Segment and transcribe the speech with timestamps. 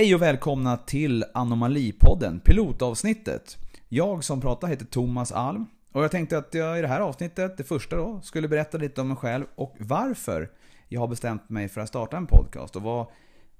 [0.00, 3.58] Hej och välkomna till Anomalipodden, pilotavsnittet.
[3.88, 7.56] Jag som pratar heter Thomas Alm och jag tänkte att jag i det här avsnittet,
[7.56, 10.50] det första då, skulle berätta lite om mig själv och varför
[10.88, 13.06] jag har bestämt mig för att starta en podcast och vad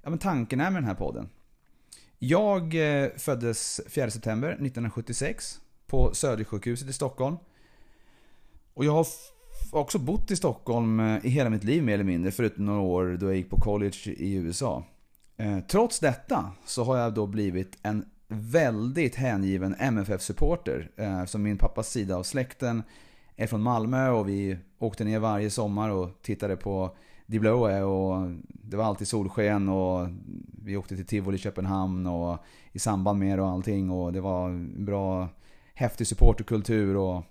[0.01, 1.29] ja, men tanken är med den här podden.
[2.19, 7.37] Jag eh, föddes 4 september 1976 på Södersjukhuset i Stockholm.
[8.73, 9.07] Och jag har
[9.71, 13.17] också bott i Stockholm eh, i hela mitt liv mer eller mindre, förutom några år
[13.19, 14.83] då jag gick på college i USA.
[15.41, 20.91] Eh, trots detta så har jag då blivit en väldigt hängiven MFF-supporter.
[20.95, 22.83] Eh, som min pappas sida av släkten
[23.35, 28.31] är från Malmö och vi åkte ner varje sommar och tittade på Di Bloe och
[28.47, 30.07] det var alltid solsken och
[30.63, 32.37] vi åkte till Tivoli, i Köpenhamn och
[32.71, 35.29] i samband med det och allting och det var en bra
[35.73, 37.23] häftig supporterkultur och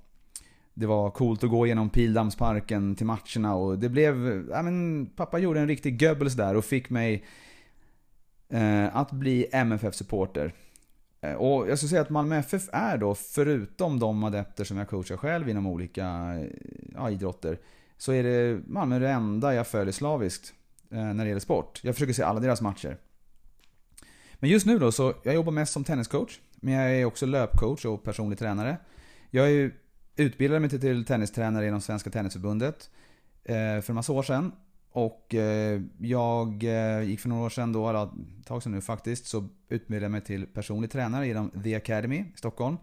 [0.74, 5.39] det var coolt att gå genom Pildammsparken till matcherna och det blev, ja men pappa
[5.39, 7.24] gjorde en riktig Goebbels där och fick mig
[8.50, 10.52] Eh, att bli MFF-supporter.
[11.20, 14.88] Eh, och jag skulle säga att Malmö FF är då, förutom de adepter som jag
[14.88, 16.06] coachar själv inom olika
[16.38, 16.46] eh,
[16.94, 17.58] ja, idrotter,
[17.96, 20.54] så är det Malmö det enda jag följer slaviskt
[20.90, 21.80] eh, när det gäller sport.
[21.82, 22.96] Jag försöker se alla deras matcher.
[24.34, 26.40] Men just nu då så, jag jobbar mest som tenniscoach.
[26.56, 28.76] Men jag är också löpcoach och personlig tränare.
[29.30, 29.72] Jag är
[30.16, 32.90] utbildade mig till tennistränare inom Svenska Tennisförbundet
[33.44, 34.52] eh, för en massa år sedan.
[34.92, 38.80] Och eh, jag eh, gick för några år sedan då, eller ett tag sedan nu
[38.80, 42.77] faktiskt, så utbildade jag mig till personlig tränare genom The Academy i Stockholm.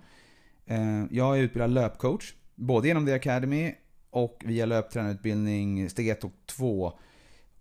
[0.66, 3.76] Eh, jag är utbildad löpcoach, både genom The Academy
[4.10, 6.94] och via löptränarutbildning steg 1 och 2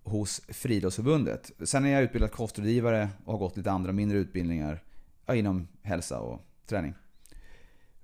[0.02, 1.50] hos Friidrottsförbundet.
[1.64, 4.82] Sen är jag utbildad kostrådgivare och har gått lite andra mindre utbildningar
[5.32, 6.94] inom hälsa och träning.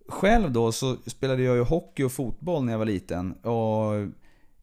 [0.08, 3.32] Själv då så spelade jag ju hockey och fotboll när jag var liten.
[3.32, 4.08] Och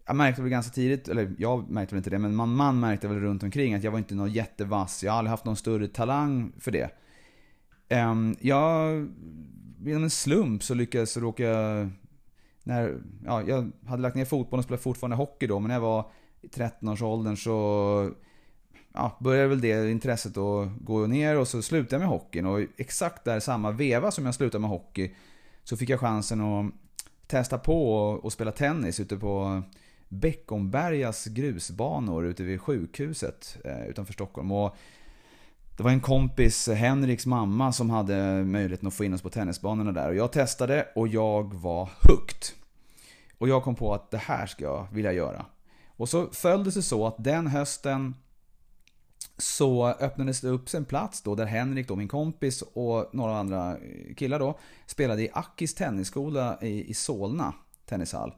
[0.10, 3.08] jag märkte väl ganska tidigt, eller jag märkte väl inte det, men man, man märkte
[3.08, 5.04] väl runt omkring att jag var inte någon jättevass.
[5.04, 6.90] Jag har aldrig haft någon större talang för det.
[7.90, 9.08] Um, jag,
[9.80, 11.46] genom en slump så lyckades jag råka...
[12.64, 15.82] När, ja, jag hade lagt ner fotbollen och spelade fortfarande hockey då, men när jag
[15.82, 18.12] var i 13-årsåldern så
[18.94, 22.46] ja, började väl det intresset att gå ner och så slutade jag med hockeyn.
[22.46, 25.16] Och exakt där samma veva som jag slutade med hockey
[25.64, 26.74] så fick jag chansen att
[27.28, 27.94] testa på
[28.24, 29.64] och spela tennis ute på
[30.10, 34.52] Beckombergas grusbanor ute vid sjukhuset eh, utanför Stockholm.
[34.52, 34.76] Och
[35.78, 39.92] det var en kompis, Henriks mamma, som hade möjligheten att få in oss på tennisbanorna
[39.92, 40.10] där.
[40.10, 42.56] Och jag testade och jag var hooked.
[43.38, 45.46] Och jag kom på att det här ska jag vilja göra.
[45.88, 48.16] Och så följde det sig så att den hösten
[49.38, 53.78] så öppnades det upp en plats då där Henrik, då, min kompis och några andra
[54.18, 57.54] killar då spelade i Akis tennisskola i, i Solna
[57.86, 58.34] tennishall.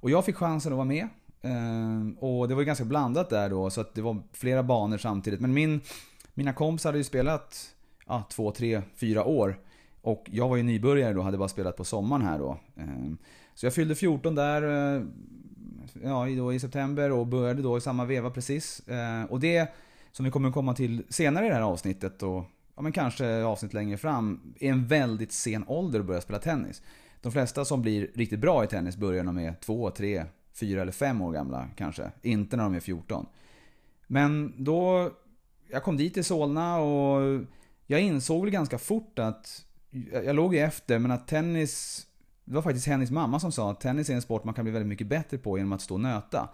[0.00, 1.08] Och jag fick chansen att vara med.
[1.42, 4.98] Ehm, och det var ju ganska blandat där då så att det var flera banor
[4.98, 5.40] samtidigt.
[5.40, 5.80] Men min,
[6.34, 7.74] mina kompisar hade ju spelat
[8.06, 9.58] ja, två, tre, fyra år.
[10.02, 12.58] Och jag var ju nybörjare då, hade bara spelat på sommaren här då.
[12.76, 13.18] Ehm,
[13.54, 14.62] så jag fyllde 14 där
[14.96, 15.02] eh,
[16.02, 18.88] ja, då i september och började då i samma veva precis.
[18.88, 19.72] Ehm, och det
[20.12, 22.44] som vi kommer komma till senare i det här avsnittet och
[22.76, 26.82] ja, men kanske avsnitt längre fram, är en väldigt sen ålder att börja spela tennis.
[27.20, 30.24] De flesta som blir riktigt bra i tennis börjar när de är 2, 3,
[30.54, 32.10] 4 eller 5 år gamla kanske.
[32.22, 33.26] Inte när de är 14.
[34.06, 35.10] Men då,
[35.70, 37.40] jag kom dit i Solna och
[37.86, 39.64] jag insåg väl ganska fort att,
[40.24, 42.06] jag låg ju efter, men att tennis,
[42.44, 44.72] det var faktiskt hennes mamma som sa att tennis är en sport man kan bli
[44.72, 46.48] väldigt mycket bättre på genom att stå och nöta.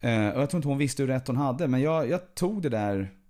[0.00, 2.62] Eh, och jag tror inte hon visste hur rätt hon hade, men jag, jag tog
[2.62, 3.20] det där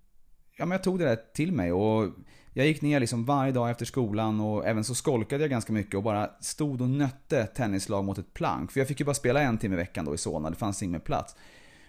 [0.60, 2.08] Ja men jag tog det där till mig och
[2.52, 5.94] jag gick ner liksom varje dag efter skolan och även så skolkade jag ganska mycket
[5.94, 8.72] och bara stod och nötte tennislag mot ett plank.
[8.72, 10.82] För jag fick ju bara spela en timme i veckan då i Solna, det fanns
[10.82, 11.36] ingen plats.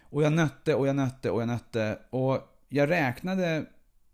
[0.01, 2.39] Och jag nötte och jag nötte och jag nötte och
[2.69, 3.65] jag räknade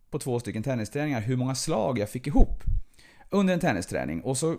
[0.09, 2.63] på två stycken tennisträningar hur många slag jag fick ihop
[3.29, 4.21] under en tennisträning.
[4.21, 4.57] Och så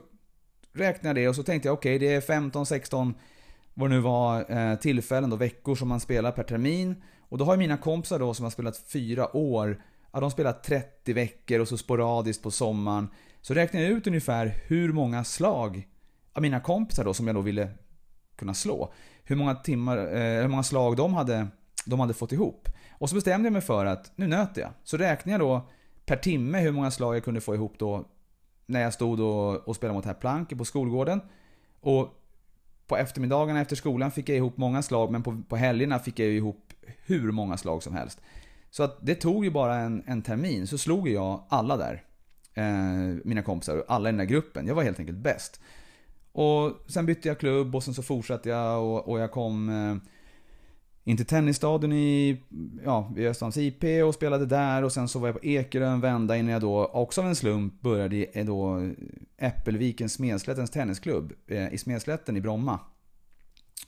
[0.73, 3.15] räknade jag det och så tänkte jag okej okay, det är 15, 16
[3.75, 7.03] vad det nu var, eh, tillfällen då, veckor som man spelar per termin.
[7.19, 9.83] Och då har mina kompisar då som har spelat fyra år,
[10.13, 13.09] ja, de spelar 30 veckor och så sporadiskt på sommaren.
[13.41, 15.89] Så räknade jag ut ungefär hur många slag
[16.33, 17.69] av mina kompisar då som jag då ville
[18.37, 18.93] kunna slå.
[19.25, 21.47] Hur många timmar, eh, hur många slag de hade,
[21.87, 22.69] de hade fått ihop.
[22.91, 24.71] Och så bestämde jag mig för att nu nöter jag.
[24.85, 25.69] Så räknade jag då
[26.07, 28.05] per timme hur många slag jag kunde få ihop då
[28.67, 31.21] när jag stod och, och spelade mot herr Plank på skolgården.
[31.81, 32.15] Och
[32.87, 36.29] på eftermiddagarna efter skolan fick jag ihop många slag, men på, på helgerna fick jag
[36.29, 36.73] ihop
[37.07, 38.21] hur många slag som helst.
[38.71, 42.05] Så att det tog ju bara en, en termin, så slog jag alla där.
[42.55, 44.67] Eh, mina kompisar, alla i den där gruppen.
[44.67, 45.61] Jag var helt enkelt bäst.
[46.33, 50.11] Och sen bytte jag klubb och sen så fortsatte jag och, och jag kom eh,
[51.05, 52.43] in till tennisstadion i,
[52.85, 56.01] ja, vid Östhamns IP och spelade där och sen så var jag på Ekerö en
[56.01, 58.91] vända innan jag då, också av en slump, började i eh, då
[59.39, 62.81] Äppelviken Smedslättens tennisklubb eh, i Smedslätten i Bromma.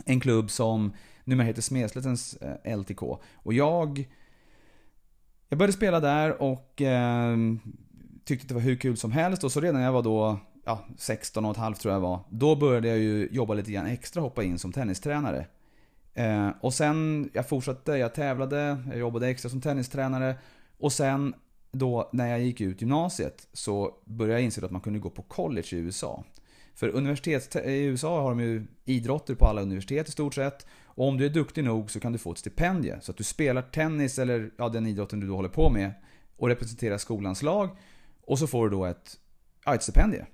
[0.05, 0.93] En klubb som
[1.25, 3.03] numera heter Smedslättens eh, LTK.
[3.35, 4.09] Och jag...
[5.53, 7.37] Jag började spela där och eh,
[8.25, 10.85] tyckte det var hur kul som helst och så redan när jag var då ja,
[10.99, 12.21] 16 och ett halvt tror jag var.
[12.31, 15.47] Då började jag ju jobba lite grann extra, hoppa in som tennistränare.
[16.15, 20.35] Eh, och sen, jag fortsatte, jag tävlade, jag jobbade extra som tennistränare.
[20.79, 21.35] Och sen
[21.73, 25.23] då när jag gick ut gymnasiet så började jag inse att man kunde gå på
[25.23, 26.25] college i USA.
[26.75, 30.67] För universitet, i USA har de ju idrotter på alla universitet i stort sett.
[31.01, 32.97] Och om du är duktig nog så kan du få ett stipendie.
[33.01, 35.93] Så att du spelar tennis eller ja, den idrotten du då håller på med
[36.37, 37.71] och representerar skolans lag.
[38.27, 39.19] Och så får du då ett,
[39.65, 40.27] ja, ett stipendie.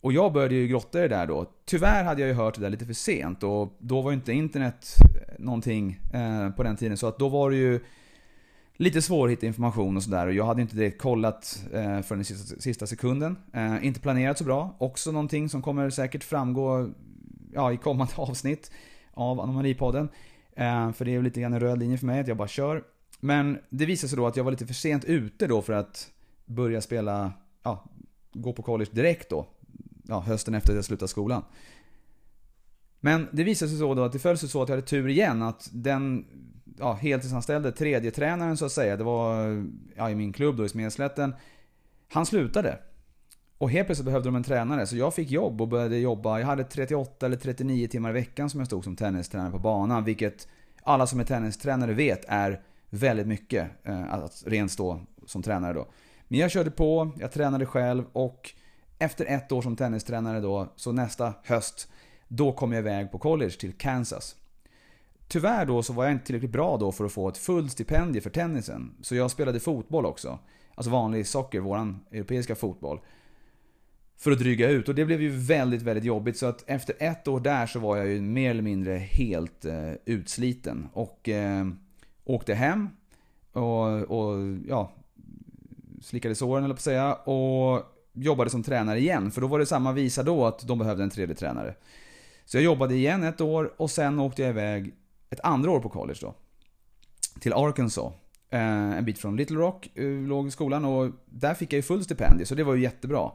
[0.00, 1.50] Och jag började ju grotta i det där då.
[1.64, 4.32] Tyvärr hade jag ju hört det där lite för sent och då var ju inte
[4.32, 6.96] internet eh, någonting eh, på den tiden.
[6.96, 7.80] Så att då var det ju
[8.76, 10.26] lite svårt att hitta information och sådär.
[10.26, 13.36] Och jag hade inte direkt kollat eh, förrän i sista, sista sekunden.
[13.52, 14.76] Eh, inte planerat så bra.
[14.78, 16.90] Också någonting som kommer säkert framgå
[17.52, 18.70] ja, i kommande avsnitt
[19.14, 20.08] av Anomalipodden.
[20.52, 22.84] Eh, för det är lite grann en röd linje för mig att jag bara kör.
[23.20, 26.10] Men det visade sig då att jag var lite för sent ute då för att
[26.44, 27.32] börja spela,
[27.62, 27.84] ja,
[28.32, 29.46] gå på college direkt då
[30.08, 31.42] ja, hösten efter att jag slutade skolan.
[33.00, 35.08] Men det visade sig så då att det föll sig så att jag hade tur
[35.08, 36.26] igen att den
[36.78, 39.64] ja, heltidsanställde tredje tränaren så att säga, det var
[39.96, 41.34] ja, i min klubb då i Smedslätten.
[42.12, 42.78] Han slutade.
[43.62, 46.38] Och helt plötsligt behövde de en tränare, så jag fick jobb och började jobba.
[46.38, 50.04] Jag hade 38 eller 39 timmar i veckan som jag stod som tennistränare på banan,
[50.04, 50.48] vilket
[50.82, 52.60] alla som är tennistränare vet är
[52.90, 55.86] väldigt mycket eh, att rent stå som tränare då.
[56.28, 58.50] Men jag körde på, jag tränade själv och
[58.98, 61.88] efter ett år som tennistränare då, så nästa höst,
[62.28, 64.36] då kom jag iväg på college till Kansas.
[65.28, 68.22] Tyvärr då så var jag inte tillräckligt bra då för att få ett fullt stipendium
[68.22, 68.94] för tennisen.
[69.02, 70.38] Så jag spelade fotboll också.
[70.74, 73.00] Alltså vanlig socker, våran europeiska fotboll.
[74.22, 74.88] För att dryga ut.
[74.88, 76.36] Och det blev ju väldigt, väldigt jobbigt.
[76.36, 79.92] Så att efter ett år där så var jag ju mer eller mindre helt eh,
[80.04, 80.88] utsliten.
[80.92, 81.66] Och eh,
[82.24, 82.88] åkte hem.
[83.52, 84.92] Och, och ja,
[86.02, 87.14] slickade såren eller på att säga.
[87.14, 87.82] Och
[88.12, 89.30] jobbade som tränare igen.
[89.30, 91.74] För då var det samma visa då att de behövde en tredje tränare.
[92.44, 94.94] Så jag jobbade igen ett år och sen åkte jag iväg
[95.30, 96.34] ett andra år på college då.
[97.40, 98.12] Till Arkansas.
[98.50, 102.04] Eh, en bit från Little Rock eh, låg skolan och där fick jag ju full
[102.04, 103.30] stipendium så det var ju jättebra.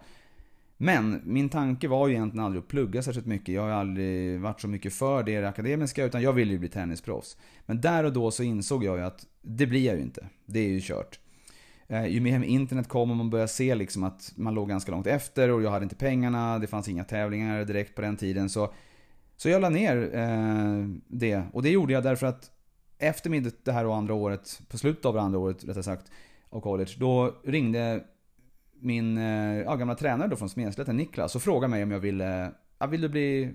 [0.77, 3.55] Men min tanke var ju egentligen aldrig att plugga särskilt mycket.
[3.55, 7.37] Jag har aldrig varit så mycket för det akademiska utan jag ville ju bli tennisproffs.
[7.65, 10.27] Men där och då så insåg jag ju att det blir jag ju inte.
[10.45, 11.19] Det är ju kört.
[11.87, 15.07] Eh, ju mer internet kom och man började se liksom att man låg ganska långt
[15.07, 18.49] efter och jag hade inte pengarna, det fanns inga tävlingar direkt på den tiden.
[18.49, 18.73] Så,
[19.37, 21.43] så jag la ner eh, det.
[21.53, 22.51] Och det gjorde jag därför att
[22.97, 26.11] efter det här och andra året, på slutet av det andra året rättare sagt,
[26.49, 28.03] av college, då ringde
[28.79, 32.51] min eh, ja, gamla tränare då från Smedslätten, Niklas, och frågade mig om jag ville,
[32.79, 33.53] ja, vill du bli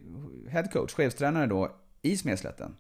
[0.48, 2.76] headcoach, chefstränare då, i Smedslätten?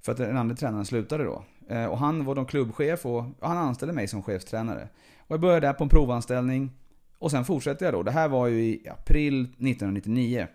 [0.00, 1.44] För att den andra tränaren slutade då.
[1.68, 4.88] Eh, och han var då klubbchef och han anställde mig som chefstränare.
[5.18, 6.70] Och jag började där på en provanställning.
[7.18, 8.02] Och sen fortsatte jag då.
[8.02, 10.46] Det här var ju i april 1999.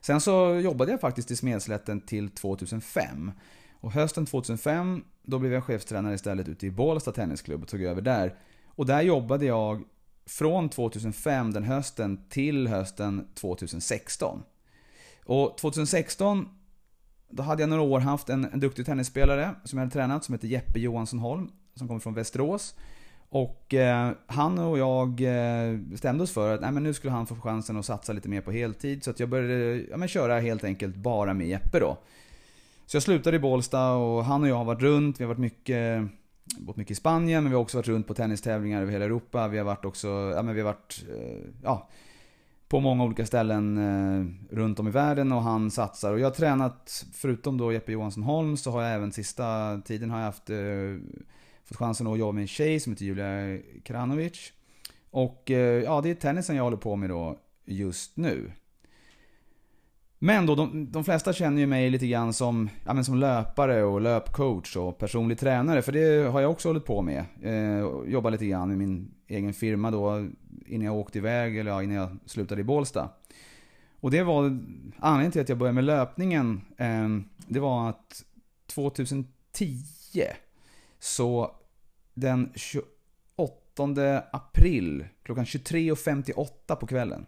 [0.00, 3.32] Sen så jobbade jag faktiskt i Smedslätten till 2005.
[3.80, 8.02] Och hösten 2005 då blev jag chefstränare istället ute i Bålsta Tennisklubb och tog över
[8.02, 8.34] där.
[8.74, 9.82] Och där jobbade jag
[10.26, 14.42] från 2005 den hösten till hösten 2016.
[15.24, 16.48] Och 2016
[17.30, 20.34] då hade jag några år haft en, en duktig tennisspelare som jag hade tränat som
[20.34, 21.50] heter Jeppe Johansson Holm.
[21.74, 22.74] Som kommer från Västerås.
[23.28, 27.26] Och eh, han och jag eh, bestämde oss för att nej, men nu skulle han
[27.26, 29.04] få chansen att satsa lite mer på heltid.
[29.04, 31.98] Så att jag började ja, men köra helt enkelt bara med Jeppe då.
[32.86, 35.20] Så jag slutade i Bålsta och han och jag har varit runt.
[35.20, 36.02] Vi har varit mycket,
[36.58, 39.48] bott mycket i Spanien men vi har också varit runt på tennistävlingar över hela Europa.
[39.48, 41.88] Vi har varit också, ja men vi har varit, eh, ja
[42.70, 46.12] på många olika ställen eh, runt om i världen och han satsar.
[46.12, 50.10] Och jag har tränat, förutom då Jeppe Johansson Holm, så har jag även sista tiden
[50.10, 50.56] har jag haft, eh,
[51.64, 54.52] fått chansen att jobba med en tjej som heter Julia Kranovic.
[55.10, 58.52] Och eh, ja, det är tennisen jag håller på med då just nu.
[60.22, 63.82] Men då, de, de flesta känner ju mig lite grann som, ja, men som löpare
[63.82, 65.82] och löpcoach och personlig tränare.
[65.82, 67.24] För det har jag också hållit på med.
[67.42, 70.28] Eh, jobbat lite grann i min egen firma då
[70.66, 73.08] innan jag åkte iväg, eller ja, innan jag slutade i Bålsta.
[74.00, 74.44] Och det var
[74.98, 76.60] anledningen till att jag började med löpningen.
[76.76, 77.08] Eh,
[77.46, 78.24] det var att
[78.66, 79.24] 2010
[80.98, 81.54] så
[82.14, 87.26] den 28 april klockan 23.58 på kvällen.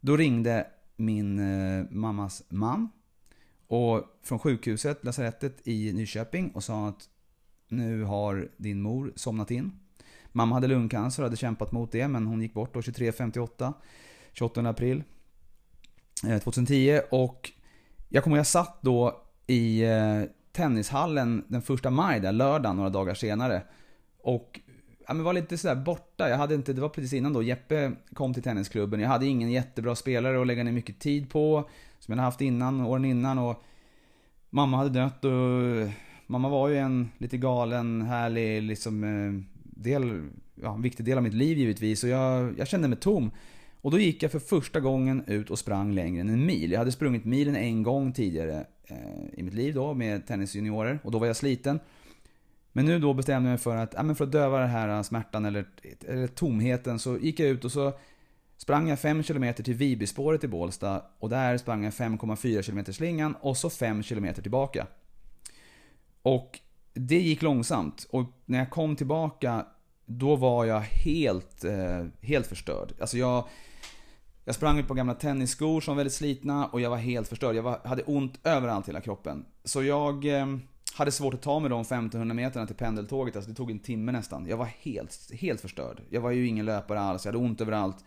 [0.00, 2.88] Då ringde min eh, mammas man
[3.66, 7.08] Och från sjukhuset, lasarettet i Nyköping och sa att
[7.68, 9.72] nu har din mor somnat in.
[10.32, 13.72] Mamma hade lungcancer och hade kämpat mot det men hon gick bort då 23.58
[14.32, 15.02] 28 april
[16.26, 17.50] eh, 2010 och
[18.08, 20.22] jag kommer ihåg jag satt då i eh,
[20.52, 23.62] tennishallen den första maj där, lördagen, några dagar senare.
[24.22, 24.60] Och
[25.06, 26.28] ja, men var lite sådär borta.
[26.28, 29.00] Jag hade inte, det var precis innan då Jeppe kom till tennisklubben.
[29.00, 31.68] Jag hade ingen jättebra spelare att lägga ner mycket tid på.
[31.98, 33.38] Som jag hade haft innan, åren innan.
[33.38, 33.62] Och
[34.50, 35.30] mamma hade dött och
[36.26, 39.32] mamma var ju en lite galen, härlig, liksom eh,
[39.62, 42.04] del, ja, en viktig del av mitt liv givetvis.
[42.04, 43.30] Och jag, jag kände mig tom.
[43.80, 46.72] Och då gick jag för första gången ut och sprang längre än en mil.
[46.72, 51.10] Jag hade sprungit milen en gång tidigare eh, i mitt liv då med tennisjuniorer och
[51.10, 51.80] då var jag sliten.
[52.76, 54.88] Men nu då bestämde jag mig för att, ja, men för att döva den här
[54.88, 55.66] äh, smärtan eller,
[56.08, 57.92] eller tomheten så gick jag ut och så
[58.56, 63.36] sprang jag 5 km till Vibyspåret i Bålsta och där sprang jag 5,4 km slingan
[63.40, 64.86] och så 5 km tillbaka.
[66.22, 66.60] Och
[66.94, 69.66] det gick långsamt och när jag kom tillbaka
[70.06, 72.92] då var jag helt, eh, helt förstörd.
[73.00, 73.48] Alltså jag,
[74.44, 77.56] jag sprang ut på gamla tennisskor som var väldigt slitna och jag var helt förstörd.
[77.56, 79.44] Jag var, hade ont överallt i hela kroppen.
[79.64, 80.46] Så jag eh,
[80.94, 83.36] hade svårt att ta mig de 1500 meterna till pendeltåget.
[83.36, 84.46] Alltså det tog en timme nästan.
[84.46, 86.02] Jag var helt, helt förstörd.
[86.10, 88.04] Jag var ju ingen löpare alls, jag hade ont överallt.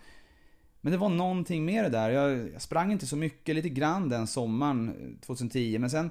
[0.82, 2.10] Men det var någonting med det där.
[2.10, 5.78] Jag, jag sprang inte så mycket, lite grann den sommaren eh, 2010.
[5.80, 6.10] Men sen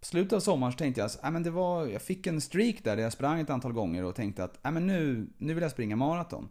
[0.00, 2.40] på slutet av sommaren så tänkte jag att äh, men det var, jag fick en
[2.40, 5.54] streak där, där jag sprang ett antal gånger och tänkte att äh, men nu, nu
[5.54, 6.48] vill jag springa maraton.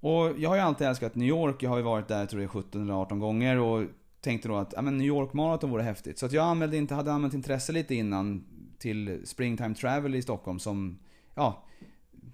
[0.00, 2.50] Och jag har ju alltid älskat New York, jag har ju varit där tror jag
[2.50, 3.84] 17 eller 18 gånger och
[4.20, 6.18] tänkte då att men New York Marathon vore häftigt.
[6.18, 8.44] Så att jag anmälde inte, hade använt intresse lite innan
[8.78, 10.98] till Springtime Travel i Stockholm som
[11.34, 11.64] ja,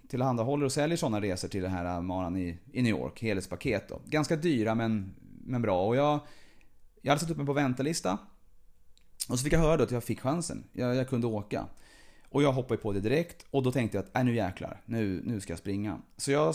[0.09, 3.89] tillhandahåller och säljer sådana resor till den här äh, maran i, i New York, helhetspaket
[3.89, 4.01] då.
[4.05, 5.15] Ganska dyra men,
[5.45, 5.87] men bra.
[5.87, 6.21] Och jag,
[7.03, 8.19] jag hade satt upp mig på väntelista.
[9.29, 10.65] Och så fick jag höra då att jag fick chansen.
[10.73, 11.67] Jag, jag kunde åka.
[12.29, 15.23] Och jag hoppade på det direkt och då tänkte jag att, äh, nu jäklar, nu,
[15.25, 15.99] nu ska jag springa.
[16.17, 16.55] Så jag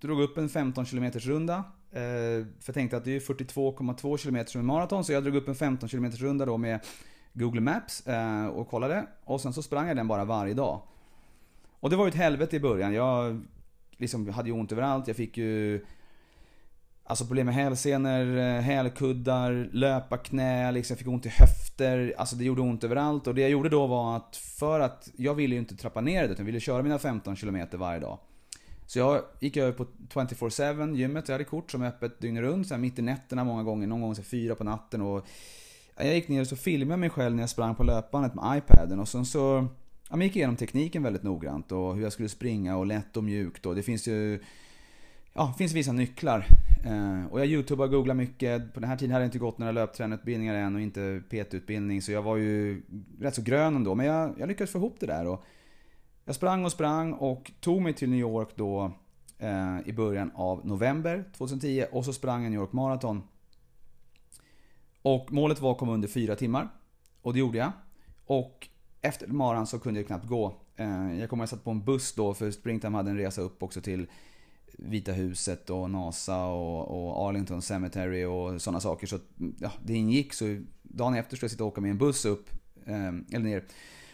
[0.00, 1.64] drog upp en 15 km runda.
[1.92, 5.36] Eh, för jag tänkte att det är 42,2 km som är maraton, så jag drog
[5.36, 6.80] upp en 15 km runda då med
[7.32, 9.06] Google Maps eh, och kollade.
[9.24, 10.82] Och sen så sprang jag den bara varje dag.
[11.80, 12.94] Och det var ju ett helvete i början.
[12.94, 13.44] Jag
[13.96, 15.08] liksom hade ju ont överallt.
[15.08, 15.84] Jag fick ju
[17.08, 22.14] Alltså problem med hälsenor, eh, hälkuddar, löparknä, liksom jag fick ont i höfter.
[22.18, 23.26] Alltså det gjorde ont överallt.
[23.26, 26.22] Och det jag gjorde då var att för att jag ville ju inte trappa ner
[26.22, 28.18] det utan ville köra mina 15 km varje dag.
[28.86, 31.28] Så jag gick över på 24-7 gymmet.
[31.28, 32.68] Jag hade kort som är öppet dygnet runt.
[32.68, 33.86] Så här mitt i nätterna många gånger.
[33.86, 35.02] Någon gång så fyra på natten.
[35.02, 35.26] Och
[35.96, 38.58] jag gick ner och så filmade jag mig själv när jag sprang på löpbandet med
[38.58, 39.00] iPaden.
[39.00, 39.66] Och sen så
[40.10, 41.72] jag gick igenom tekniken väldigt noggrant.
[41.72, 43.66] Och hur jag skulle springa och lätt och mjukt.
[43.66, 44.40] Och det finns ju
[45.38, 46.46] Ja, det finns vissa nycklar.
[46.84, 48.74] Eh, och jag youtubade och googlade mycket.
[48.74, 52.02] På den här tiden hade jag inte gått några löptränarutbildningar än och inte PT-utbildning.
[52.02, 52.82] Så jag var ju
[53.20, 53.94] rätt så grön ändå.
[53.94, 55.26] Men jag, jag lyckades få ihop det där.
[55.26, 55.44] Och
[56.26, 58.92] jag sprang och sprang och tog mig till New York då
[59.38, 63.22] eh, i början av november 2010 och så sprang jag New York Marathon.
[65.02, 66.68] Och målet var att komma under fyra timmar.
[67.22, 67.72] Och det gjorde jag.
[68.26, 68.68] Och
[69.00, 70.54] efter maran så kunde jag knappt gå.
[70.76, 73.62] Eh, jag kommer att satt på en buss då för Springtime hade en resa upp
[73.62, 74.06] också till
[74.78, 79.06] Vita huset och NASA och, och Arlington Cemetery och sådana saker.
[79.06, 79.18] Så
[79.58, 80.34] ja, det ingick.
[80.34, 82.50] Så dagen efter skulle jag sitta och åka med en buss upp,
[82.86, 83.64] eh, eller ner.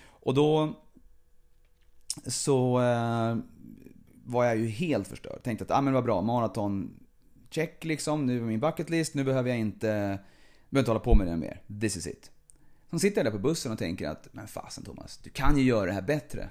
[0.08, 0.76] Och då
[2.26, 3.36] så eh,
[4.24, 5.42] var jag ju helt förstörd.
[5.42, 6.90] Tänkte att ah, men vad bra, maraton,
[7.50, 8.26] check liksom.
[8.26, 11.36] Nu är min bucket list, nu behöver jag inte, behöver inte hålla på med det
[11.36, 11.60] mer.
[11.80, 12.30] This is it.
[12.90, 15.64] Sen sitter jag där på bussen och tänker att, men fasen Thomas, du kan ju
[15.64, 16.48] göra det här bättre.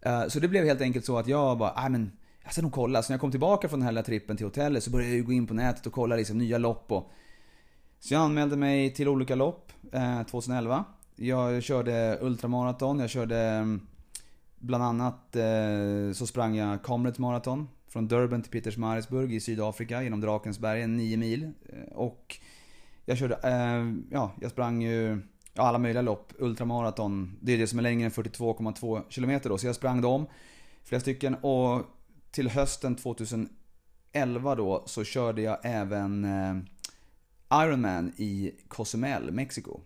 [0.00, 2.12] Eh, så det blev helt enkelt så att jag bara, ah, men
[2.44, 3.02] jag ska nog kolla.
[3.02, 5.16] Så när jag kom tillbaka från den här lilla trippen till hotellet så började jag
[5.16, 7.10] ju gå in på nätet och kolla liksom nya lopp och...
[7.98, 10.84] Så jag anmälde mig till olika lopp eh, 2011.
[11.16, 13.86] Jag körde ultramaraton, jag körde mm,
[14.66, 20.20] Bland annat eh, så sprang jag Comrades Marathon från Durban till Pietersmarisburg i Sydafrika genom
[20.20, 21.52] Drakensbergen, 9 mil.
[21.68, 22.36] Eh, och
[23.04, 25.22] jag körde, eh, ja, jag sprang ju
[25.56, 26.32] alla möjliga lopp.
[26.38, 29.58] Ultramaraton, det är det som är längre än 42,2 km då.
[29.58, 30.26] Så jag sprang dem,
[30.84, 31.34] flera stycken.
[31.34, 31.82] Och
[32.30, 36.56] till hösten 2011 då så körde jag även eh,
[37.64, 39.80] Ironman i Cozumel, Mexiko.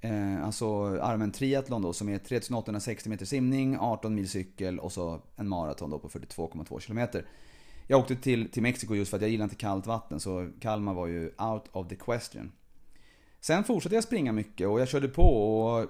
[0.00, 5.20] Eh, alltså armen triathlon då som är 3860 meter simning, 18 mil cykel och så
[5.36, 7.24] en maraton då på 42,2 kilometer.
[7.86, 10.94] Jag åkte till, till Mexiko just för att jag gillar inte kallt vatten så Kalmar
[10.94, 12.52] var ju out of the question.
[13.40, 15.86] Sen fortsatte jag springa mycket och jag körde på och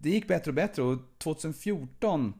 [0.00, 2.34] det gick bättre och bättre och 2014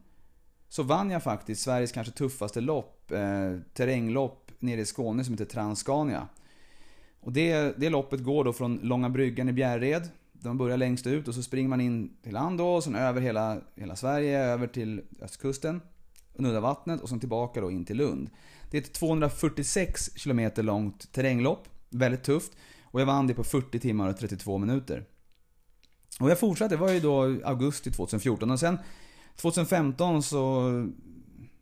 [0.69, 5.45] så vann jag faktiskt Sveriges kanske tuffaste lopp, eh, terränglopp nere i Skåne som heter
[5.45, 6.29] Transcania.
[7.21, 10.09] Och det, det loppet går då från Långa bryggan i Bjärred
[10.43, 12.95] de man börjar längst ut och så springer man in till land då, och sen
[12.95, 15.81] över hela, hela Sverige, över till östkusten.
[16.37, 18.31] Nudda vattnet och sen tillbaka då in till Lund.
[18.71, 21.69] Det är ett 246 km långt terränglopp.
[21.91, 22.53] Väldigt tufft.
[22.83, 25.05] Och jag vann det på 40 timmar och 32 minuter.
[26.21, 28.79] Och jag fortsatte, det var ju då augusti 2014 och sen
[29.37, 30.71] 2015 så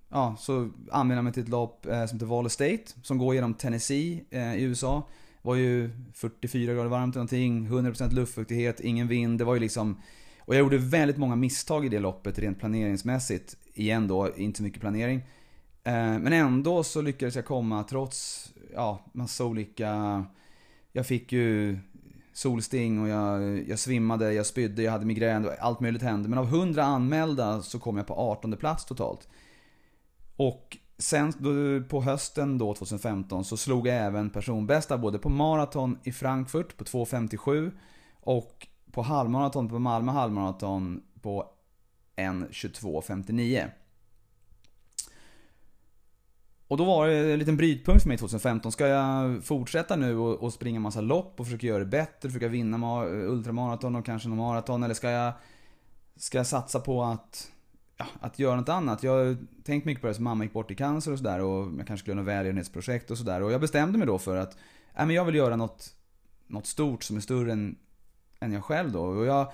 [0.09, 3.35] ja, så anmälde jag mig till ett lopp eh, som heter Wall State som går
[3.35, 5.09] genom Tennessee eh, i USA.
[5.43, 9.39] Det var ju 44 grader varmt någonting, 100% luftfuktighet, ingen vind.
[9.39, 10.03] Det var ju liksom...
[10.39, 13.57] Och jag gjorde väldigt många misstag i det loppet rent planeringsmässigt.
[13.75, 15.19] Igen då, inte så mycket planering.
[15.85, 20.25] Eh, men ändå så lyckades jag komma trots, ja, massa olika...
[20.93, 21.79] Jag fick ju
[22.33, 26.29] solsting och jag, jag svimmade, jag spydde, jag hade migrän, allt möjligt hände.
[26.29, 29.29] Men av 100 anmälda så kom jag på 18 plats totalt.
[30.37, 31.33] Och sen
[31.89, 36.85] på hösten då 2015 så slog jag även personbästa både på maraton i Frankfurt på
[36.85, 37.73] 2.57
[38.21, 41.47] och på halvmaraton på Malmö halvmaraton på
[42.17, 43.71] 1.22.59.
[46.69, 48.73] Och då var det en liten brytpunkt för mig 2015.
[48.73, 52.49] Ska jag fortsätta nu och, och springa massa lopp och försöka göra det bättre, försöka
[52.49, 54.83] vinna ultramaraton och kanske någon maraton?
[54.83, 55.33] Eller ska jag,
[56.17, 57.51] ska jag satsa på att,
[58.01, 59.03] ja, att göra något annat?
[59.03, 61.73] Jag har tänkt mycket på det som mamma gick bort i cancer och sådär och
[61.79, 63.43] jag kanske skulle göra något välgörenhetsprojekt och sådär.
[63.43, 64.57] Och jag bestämde mig då för att,
[64.97, 65.95] Nej men jag vill göra något,
[66.47, 67.77] något stort som är större än,
[68.41, 69.03] än jag själv då.
[69.03, 69.53] Och jag,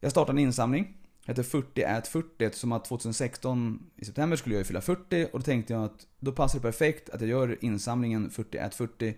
[0.00, 0.96] jag startade en insamling
[1.26, 5.38] hette 40 ät 40 eftersom att 2016 i september skulle jag ju fylla 40 och
[5.38, 9.14] då tänkte jag att då passar det perfekt att jag gör insamlingen 40 ät 40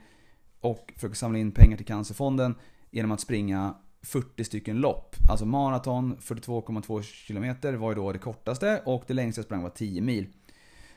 [0.60, 2.54] och försöker samla in pengar till Cancerfonden
[2.90, 5.16] genom att springa 40 stycken lopp.
[5.30, 9.70] Alltså maraton, 42,2 km var ju då det kortaste och det längsta jag sprang var
[9.70, 10.26] 10 mil.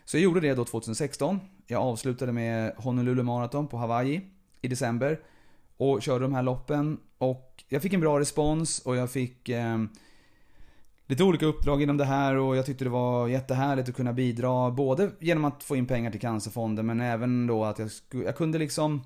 [0.05, 1.39] Så jag gjorde det då 2016.
[1.67, 4.21] Jag avslutade med Honolulu Marathon på Hawaii
[4.61, 5.19] i december
[5.77, 9.77] och körde de här loppen och jag fick en bra respons och jag fick eh,
[11.07, 14.71] lite olika uppdrag inom det här och jag tyckte det var jättehärligt att kunna bidra.
[14.71, 18.57] Både genom att få in pengar till Cancerfonden men även då att jag, jag kunde
[18.57, 19.03] liksom...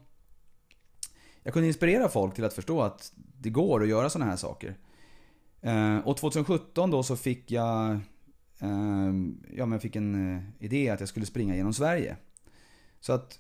[1.44, 4.76] Jag kunde inspirera folk till att förstå att det går att göra sådana här saker.
[5.62, 8.00] Eh, och 2017 då så fick jag...
[8.60, 12.18] Ehm, ja men jag fick en eh, idé att jag skulle springa genom Sverige.
[13.00, 13.40] Så att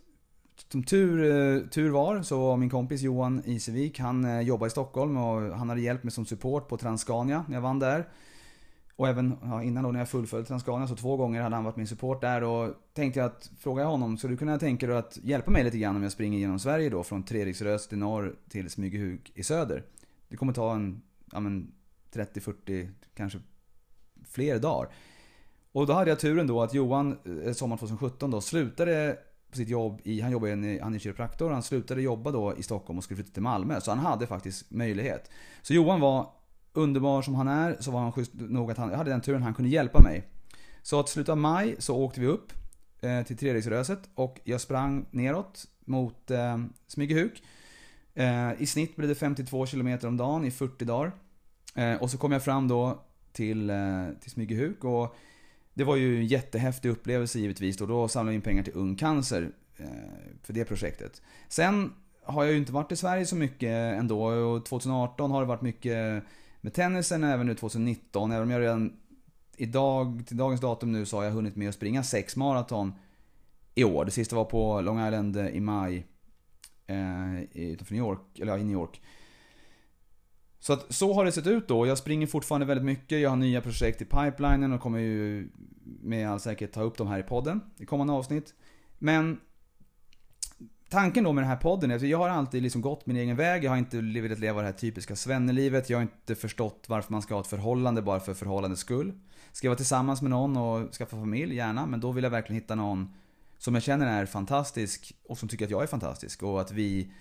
[0.72, 5.18] som tur, eh, tur var så var min kompis Johan Isevik, han jobbade i Stockholm
[5.18, 8.08] och han hade hjälpt mig som support på Transcania när jag vann där.
[8.96, 11.76] Och även ja, innan då när jag fullföljde Transcania så två gånger hade han varit
[11.76, 15.20] min support där och tänkte jag att fråga honom, så du kunna tänka dig att
[15.24, 18.70] hjälpa mig lite grann om jag springer genom Sverige då från Treriksröst i norr till
[18.70, 19.84] Smygehuk i söder.
[20.28, 21.02] Det kommer ta en,
[21.32, 21.72] ja men
[22.12, 23.40] 30, 40, kanske
[24.26, 24.90] fler dagar.
[25.72, 29.18] Och då hade jag turen då att Johan, eh, sommaren 2017 då, slutade
[29.50, 32.64] på sitt jobb i, han jobbar i, han är kiropraktor, han slutade jobba då i
[32.64, 33.82] Stockholm och skulle flytta till Malmö.
[33.82, 35.32] Så han hade faktiskt möjlighet.
[35.62, 36.28] Så Johan var
[36.74, 39.44] underbar som han är så var han schysst nog att han, jag hade den turen
[39.44, 40.28] han kunde hjälpa mig.
[40.82, 42.54] Så att slutet av maj så åkte vi upp
[43.02, 46.58] eh, till Treriksröset och jag sprang neråt mot eh,
[46.88, 47.44] Smygehuk.
[48.14, 51.12] Eh, I snitt blev det 52 km om dagen i 40 dagar.
[51.76, 55.16] Eh, och så kom jag fram då till, eh, till Smygehuk och
[55.74, 58.96] det var ju en jättehäftig upplevelse givetvis och då samlade vi in pengar till Ung
[58.96, 59.88] Cancer eh,
[60.42, 61.22] för det projektet.
[61.48, 65.48] Sen har jag ju inte varit i Sverige så mycket ändå och 2018 har det
[65.48, 66.24] varit mycket
[66.64, 68.98] med tennisen även nu 2019, även om jag redan
[69.58, 72.94] idag, till dagens datum nu så har jag hunnit med att springa sex maraton
[73.76, 74.06] i år.
[74.06, 76.08] Det sista var på Long Island i maj
[76.88, 79.02] eh, utanför New York, eller ja, i New York.
[80.60, 81.88] Så att så har det sett ut då.
[81.88, 83.22] Jag springer fortfarande väldigt mycket.
[83.22, 85.50] Jag har nya projekt i pipelinen och kommer ju
[86.02, 88.54] med all säkerhet ta upp dem här i podden i kommande avsnitt.
[89.00, 89.40] Men
[90.90, 93.36] tanken då med den här podden är att jag har alltid liksom gått min egen
[93.36, 93.64] väg.
[93.64, 95.90] Jag har inte velat leva det här typiska svennelivet.
[95.90, 99.14] Jag har inte förstått varför man ska ha ett förhållande bara för förhållandets skull.
[99.52, 101.86] Ska jag vara tillsammans med någon och skaffa familj, gärna.
[101.86, 103.14] Men då vill jag verkligen hitta någon
[103.58, 106.44] som jag känner är fantastisk och som tycker att jag är fantastisk.
[106.44, 107.12] Och att vi,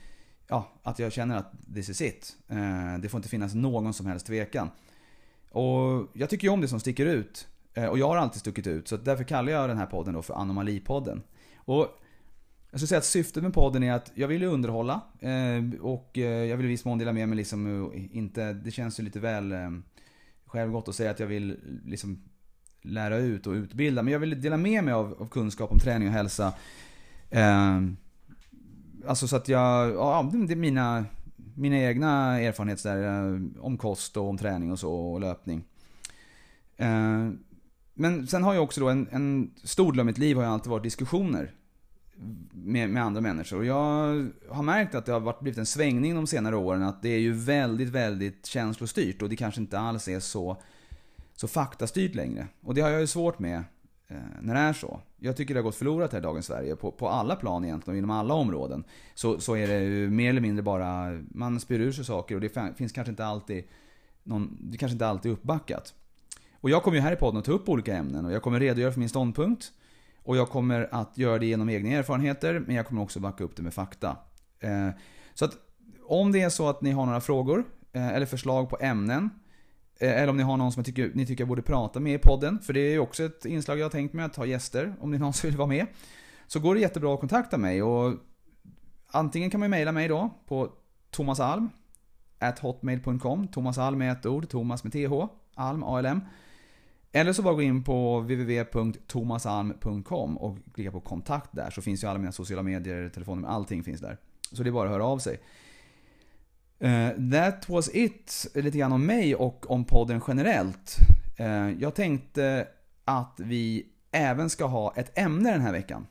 [0.48, 2.36] ja, att jag känner att this is it.
[2.48, 4.70] Eh, det får inte finnas någon som helst tvekan.
[5.50, 7.48] Och jag tycker ju om det som sticker ut.
[7.74, 8.88] Eh, och jag har alltid stuckit ut.
[8.88, 11.22] Så därför kallar jag den här podden då för Anomalipodden.
[11.56, 12.01] Och
[12.72, 16.44] jag skulle säga att syftet med podden är att jag vill underhålla eh, och eh,
[16.44, 19.20] jag vill i viss mån dela med mig liksom, eh, inte, det känns ju lite
[19.20, 19.54] väl
[20.46, 22.22] självgott att säga att jag vill liksom
[22.82, 24.02] lära ut och utbilda.
[24.02, 26.52] Men jag vill dela med mig av, av kunskap om träning och hälsa.
[29.06, 31.04] alltså så att jag, ja det är mina,
[31.54, 35.64] mina egna erfarenheter där, om kost och om träning och så och löpning.
[37.94, 40.52] men sen har jag också då en, en stor del av mitt liv har jag
[40.52, 41.50] alltid varit diskussioner
[42.52, 43.58] med, med andra människor.
[43.58, 46.82] Och jag har märkt att det har varit, blivit en svängning de senare åren.
[46.82, 50.56] Att det är ju väldigt, väldigt känslostyrt och det kanske inte alls är så,
[51.34, 52.46] så faktastyrt längre.
[52.62, 53.64] Och det har jag ju svårt med
[54.08, 55.00] eh, när det är så.
[55.18, 56.76] Jag tycker det har gått förlorat här i dagens Sverige.
[56.76, 58.84] På, på alla plan egentligen och inom alla områden.
[59.14, 62.40] Så, så är det ju mer eller mindre bara, man spyr ur sig saker och
[62.40, 63.64] det finns kanske inte alltid
[64.22, 65.94] någon, det kanske inte alltid är uppbackat.
[66.60, 68.60] Och jag kommer ju här i podden att ta upp olika ämnen och jag kommer
[68.60, 69.72] redogöra för min ståndpunkt.
[70.22, 73.56] Och jag kommer att göra det genom egna erfarenheter, men jag kommer också backa upp
[73.56, 74.16] det med fakta.
[74.60, 74.88] Eh,
[75.34, 75.52] så att
[76.06, 79.30] om det är så att ni har några frågor eh, eller förslag på ämnen.
[80.00, 82.18] Eh, eller om ni har någon som tycker, ni tycker jag borde prata med i
[82.18, 82.58] podden.
[82.58, 85.10] För det är ju också ett inslag jag har tänkt mig att ha gäster, om
[85.10, 85.86] det är någon som vill vara med.
[86.46, 88.14] Så går det jättebra att kontakta mig och
[89.06, 90.68] antingen kan man mejla mig då på
[91.10, 91.70] thomasalm
[92.60, 95.12] hotmail.com Thomas Alm med ett ord, Thomas med TH,
[95.54, 96.20] Alm, ALM.
[97.12, 102.08] Eller så bara gå in på www.tomasalm.com och klicka på kontakt där så finns ju
[102.08, 104.18] alla mina sociala medier, telefonnummer, allting finns där.
[104.52, 105.40] Så det är bara att höra av sig.
[106.84, 110.96] Uh, that was it, lite grann om mig och om podden generellt.
[111.40, 112.68] Uh, jag tänkte
[113.04, 116.06] att vi även ska ha ett ämne den här veckan.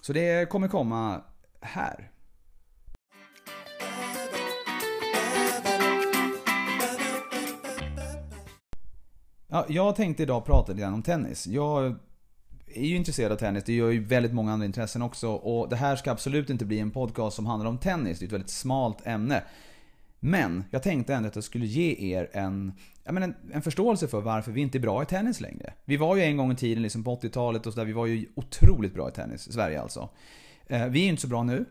[0.00, 1.20] Så det kommer komma
[1.60, 2.10] här.
[9.48, 11.46] Ja, jag tänkte idag prata lite grann om tennis.
[11.46, 11.94] Jag
[12.66, 15.28] är ju intresserad av tennis, det gör ju väldigt många andra intressen också.
[15.28, 18.26] Och det här ska absolut inte bli en podcast som handlar om tennis, det är
[18.26, 19.42] ett väldigt smalt ämne.
[20.20, 22.72] Men jag tänkte ändå att jag skulle ge er en,
[23.04, 25.72] jag menar, en, en förståelse för varför vi inte är bra i tennis längre.
[25.84, 28.26] Vi var ju en gång i tiden, liksom på 80-talet och sådär, vi var ju
[28.34, 30.08] otroligt bra i tennis, Sverige alltså.
[30.66, 31.64] Eh, vi är ju inte så bra nu.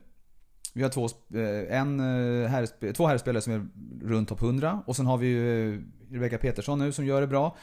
[0.76, 3.68] Vi har två, eh, en, eh, två herrspelare som är
[4.08, 5.80] runt topp 100 och sen har vi ju eh,
[6.12, 7.58] Rebecca Petersson nu som gör det bra.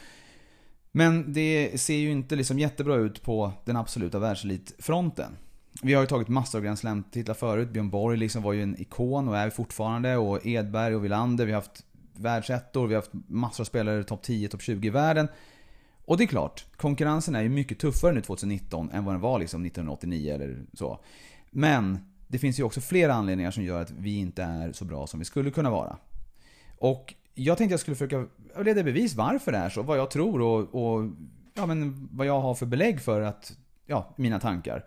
[0.91, 5.37] Men det ser ju inte liksom jättebra ut på den absoluta världselitfronten.
[5.81, 7.69] Vi har ju tagit massor av Grand Slam-titlar förut.
[7.69, 10.17] Björn Borg liksom var ju en ikon och är fortfarande.
[10.17, 11.45] Och Edberg och Wilander.
[11.45, 12.87] Vi har haft världsettor.
[12.87, 15.27] Vi har haft massor av spelare topp 10, topp 20 i världen.
[16.05, 19.39] Och det är klart, konkurrensen är ju mycket tuffare nu 2019 än vad den var
[19.39, 20.99] liksom 1989 eller så.
[21.51, 25.07] Men det finns ju också flera anledningar som gör att vi inte är så bra
[25.07, 25.97] som vi skulle kunna vara.
[26.77, 28.25] Och jag tänkte jag skulle försöka
[28.63, 31.11] leda i bevis varför det är så, vad jag tror och, och
[31.53, 34.85] ja, men vad jag har för belägg för att, ja, mina tankar.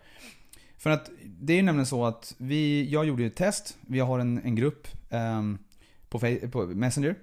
[0.77, 4.19] För att det är ju nämligen så att vi, jag gjorde ett test, vi har
[4.19, 5.41] en, en grupp eh,
[6.09, 6.19] på,
[6.51, 7.15] på Messenger.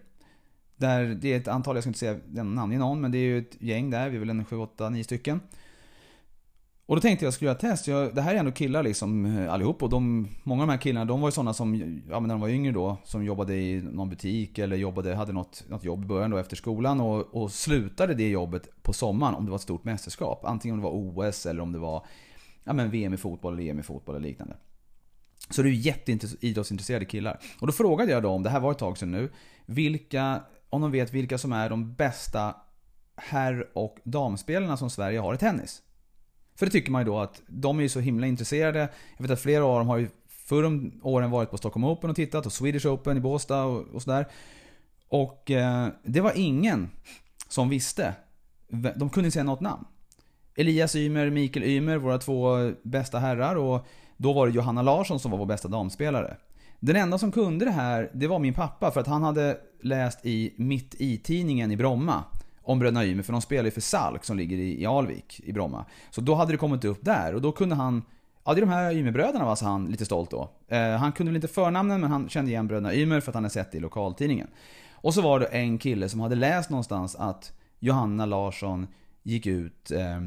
[0.77, 3.23] Där det är ett antal, jag ska inte säga namn i någon, men det är
[3.23, 5.41] ju ett gäng där, vi är väl en 7, 8, 9 stycken.
[6.87, 7.87] Och då tänkte jag skulle göra ett test.
[7.87, 10.81] Jag, det här är ändå killar liksom eh, allihop och de, många av de här
[10.81, 11.75] killarna de var ju sådana som,
[12.09, 15.33] ja men när de var yngre då, som jobbade i någon butik eller jobbade, hade
[15.33, 19.35] något, något jobb i början då efter skolan och, och slutade det jobbet på sommaren
[19.35, 20.45] om det var ett stort mästerskap.
[20.45, 22.07] Antingen om det var OS eller om det var
[22.65, 24.57] ja, men VM i fotboll eller EM i fotboll eller liknande.
[25.51, 27.41] Så det är ju jätteidrottsintresserade killar.
[27.61, 29.33] Och då frågade jag dem, det här var ett tag sedan nu,
[29.67, 32.57] vilka, om de vet vilka som är de bästa
[33.17, 35.83] herr och damspelarna som Sverige har i tennis.
[36.57, 38.89] För det tycker man ju då att de är ju så himla intresserade.
[39.17, 42.11] Jag vet att flera av dem har ju förr om åren varit på Stockholm Open
[42.11, 44.27] och tittat och Swedish Open i Båstad och, och sådär.
[45.09, 46.91] Och eh, det var ingen
[47.49, 48.15] som visste.
[48.69, 49.85] De kunde inte säga något namn.
[50.57, 53.87] Elias Ymer, Mikael Ymer, våra två bästa herrar och
[54.17, 56.37] då var det Johanna Larsson som var vår bästa damspelare.
[56.81, 60.27] Den enda som kunde det här, det var min pappa för att han hade läst
[60.27, 62.25] i Mitt i-tidningen i Bromma
[62.65, 65.53] om Bröderna Ymer, för de spelar ju för Salk som ligger i, i Alvik i
[65.53, 65.85] Bromma.
[66.11, 68.03] Så då hade det kommit upp där och då kunde han
[68.47, 70.51] Ja, det är de här Ymerbröderna var så han lite stolt då.
[70.69, 73.45] Eh, han kunde väl inte förnamnen men han kände igen bröderna Ymer för att han
[73.45, 74.49] hade sett det i lokaltidningen.
[74.93, 78.87] Och så var det en kille som hade läst någonstans att Johanna Larsson
[79.23, 80.21] gick ut eh,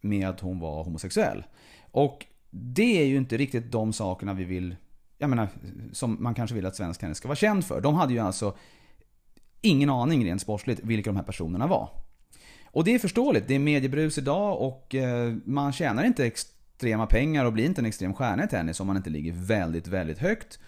[0.00, 1.44] med att hon var homosexuell.
[1.90, 4.76] Och det är ju inte riktigt de sakerna vi vill,
[5.18, 5.48] jag menar,
[5.92, 7.80] som man kanske vill att svensk tennis ska vara känd för.
[7.80, 8.54] De hade ju alltså
[9.60, 11.88] ingen aning rent sportsligt vilka de här personerna var.
[12.64, 17.44] Och det är förståeligt, det är mediebrus idag och eh, man tjänar inte extrema pengar
[17.44, 20.58] och blir inte en extrem stjärna i tennis om man inte ligger väldigt, väldigt högt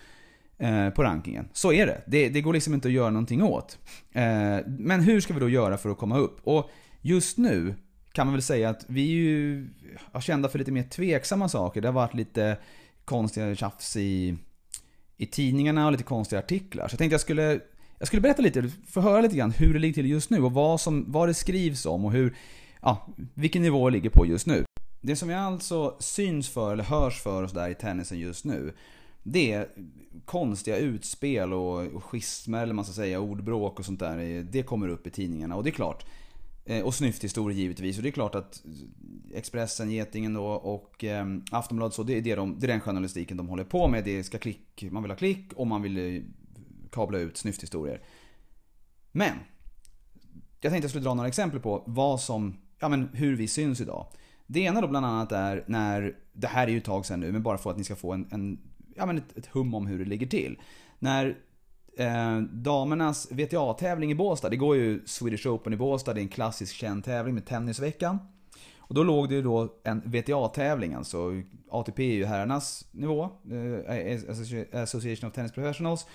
[0.58, 1.48] eh, på rankingen.
[1.52, 2.02] Så är det.
[2.06, 2.28] det.
[2.28, 2.40] det.
[2.40, 3.78] går liksom inte att göra någonting åt.
[4.12, 6.40] Eh, men hur ska vi då göra för att komma upp?
[6.44, 7.74] Och just nu
[8.12, 9.68] kan man väl säga att vi är ju
[10.20, 11.80] kända för lite mer tveksamma saker.
[11.80, 12.58] Det har varit lite
[13.04, 14.36] konstiga tjafs i,
[15.16, 16.88] i tidningarna och lite konstiga artiklar.
[16.88, 17.60] Så jag tänkte jag skulle
[18.02, 20.52] jag skulle berätta lite, få höra lite grann hur det ligger till just nu och
[20.52, 22.36] vad, som, vad det skrivs om och hur,
[22.80, 24.64] ja, vilken nivå det ligger på just nu.
[25.00, 28.72] Det som jag alltså syns för, eller hörs för oss där i tennisen just nu,
[29.22, 29.68] det är
[30.24, 34.42] konstiga utspel och schismer, eller man ska säga, ordbråk och sånt där.
[34.52, 36.06] Det kommer upp i tidningarna och det är klart,
[36.64, 37.96] eh, och snyfthistorier givetvis.
[37.96, 38.62] Och det är klart att
[39.34, 43.36] Expressen, Getingen då och eh, Aftonbladet så det är, det, de, det är den journalistiken
[43.36, 44.04] de håller på med.
[44.04, 46.22] Det ska klick, man vill ha klick och man vill eh,
[46.92, 48.02] kabla ut snyfthistorier.
[49.12, 49.32] Men
[50.60, 53.80] jag tänkte jag skulle dra några exempel på vad som, ja men hur vi syns
[53.80, 54.06] idag.
[54.46, 57.32] Det ena då bland annat är när, det här är ju ett tag sedan nu,
[57.32, 58.58] men bara för att ni ska få en, en
[58.96, 60.60] ja men ett, ett hum om hur det ligger till.
[60.98, 61.38] När
[61.98, 66.28] eh, damernas VTA-tävling i Båstad, det går ju Swedish Open i Båstad, det är en
[66.28, 68.18] klassisk känd tävling med Tennisveckan.
[68.76, 74.82] Och då låg det ju då en VTA-tävling, alltså ATP är ju herrarnas nivå, eh,
[74.82, 76.06] Association of Tennis Professionals.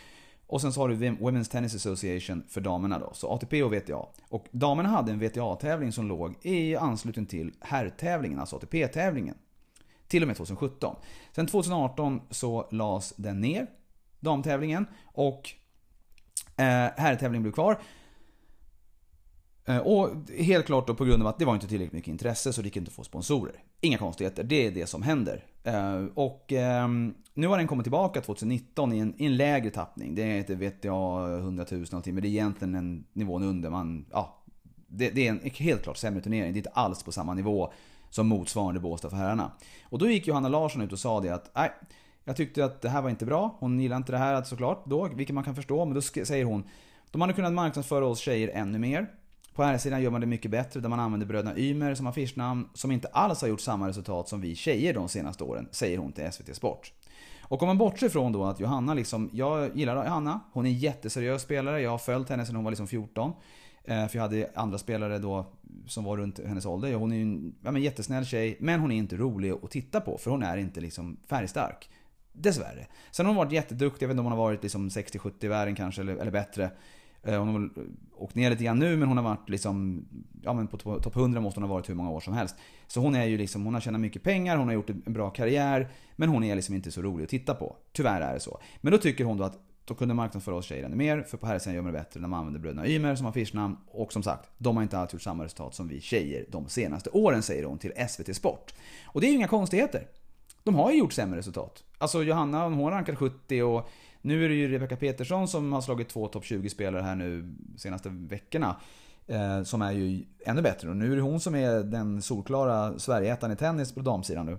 [0.48, 4.06] Och sen så har du Women's Tennis Association för damerna då, så ATP och VTA.
[4.30, 9.36] Och damerna hade en VTA-tävling som låg i anslutning till herrtävlingen, alltså ATP-tävlingen.
[10.08, 10.96] Till och med 2017.
[11.32, 13.68] Sen 2018 så lades den ner,
[14.20, 15.50] damtävlingen, och
[16.58, 17.80] eh, herrtävlingen blev kvar.
[19.66, 22.54] Eh, och helt klart då på grund av att det var inte tillräckligt mycket intresse
[22.54, 23.64] så det gick inte att få sponsorer.
[23.82, 25.46] Inga konstigheter, det är det som händer.
[25.64, 30.15] Eh, och ehm, nu har den kommit tillbaka 2019 i en, i en lägre tappning.
[30.15, 33.69] Det är inte vet jag 100 000 någonting men det är egentligen en nivån under.
[33.69, 34.43] Man, ja,
[34.88, 36.54] det, det är en helt klart sämre turnering.
[36.54, 37.73] Det är inte alls på samma nivå
[38.10, 39.52] som motsvarande Båstad för herrarna.
[39.84, 41.71] Och då gick Johanna Larsson ut och sa det att nej,
[42.23, 43.58] jag tyckte att det här var inte bra.
[43.60, 45.86] Hon gillade inte det här såklart då, vilket man kan förstå.
[45.86, 46.63] Men då säger hon,
[47.12, 49.08] de hade kunnat marknadsföra oss tjejer ännu mer.
[49.54, 52.69] På här sidan gör man det mycket bättre där man använder bröderna Ymer som affischnamn
[52.73, 56.12] som inte alls har gjort samma resultat som vi tjejer de senaste åren, säger hon
[56.12, 56.93] till SVT Sport.
[57.50, 60.78] Och om man bortser från då att Johanna liksom, jag gillar Johanna, hon är en
[60.78, 63.34] jätteseriös spelare, jag har följt henne sedan hon var liksom 14.
[63.84, 65.46] Eh, för jag hade andra spelare då
[65.88, 66.94] som var runt hennes ålder.
[66.94, 70.02] Hon är ju en ja, men jättesnäll tjej, men hon är inte rolig att titta
[70.02, 71.90] på för hon är inte liksom färgstark.
[72.34, 72.88] Dessvärre.
[73.12, 75.48] Sen har hon varit jätteduktig, jag vet inte om hon har varit liksom 60-70 i
[75.48, 76.72] världen kanske, eller, eller bättre.
[77.24, 77.84] Eh, hon har eh,
[78.18, 80.06] åkt ner lite grann nu men hon har varit liksom,
[80.44, 82.56] ja men på topp 100 måste hon ha varit hur många år som helst.
[82.88, 85.30] Så hon är ju liksom, hon har tjänat mycket pengar, hon har gjort en bra
[85.30, 85.90] karriär.
[86.16, 87.76] Men hon är liksom inte så rolig att titta på.
[87.92, 88.60] Tyvärr är det så.
[88.82, 91.48] Men då tycker hon då att då kunde marknadsföra oss tjejer ännu mer, för på
[91.48, 93.78] herrsidan gör man det bättre när man använder bröderna Ymer som affischnamn.
[93.88, 97.10] Och som sagt, de har inte alls gjort samma resultat som vi tjejer de senaste
[97.10, 98.74] åren, säger hon till SVT Sport.
[99.06, 100.08] Och det är ju inga konstigheter.
[100.64, 101.84] De har ju gjort sämre resultat.
[101.98, 103.90] Alltså Johanna, hon rankade 70 och
[104.22, 108.10] nu är det ju Rebecca Petersson som har slagit två topp 20-spelare här nu senaste
[108.10, 108.76] veckorna.
[109.28, 110.90] Eh, som är ju ännu bättre.
[110.90, 114.58] Och nu är det hon som är den solklara Sverigeettan i tennis på damsidan nu.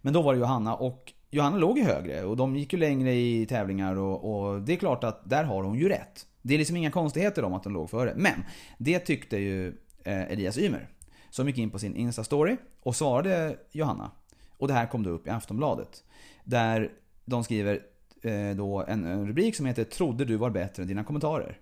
[0.00, 3.14] Men då var det Johanna och Johanna låg ju högre och de gick ju längre
[3.14, 6.26] i tävlingar och, och, det är klart att där har hon ju rätt.
[6.42, 8.14] Det är liksom inga konstigheter om att de låg före.
[8.16, 8.44] Men
[8.78, 9.68] det tyckte ju
[10.04, 10.88] eh, Elias Ymer.
[11.30, 14.10] Som gick in på sin Insta-story och svarade Johanna.
[14.58, 16.04] Och det här kom då upp i Aftonbladet.
[16.44, 16.92] Där
[17.24, 17.80] de skriver
[18.22, 21.58] Eh, då en rubrik som heter “Trodde du var bättre än dina kommentarer”.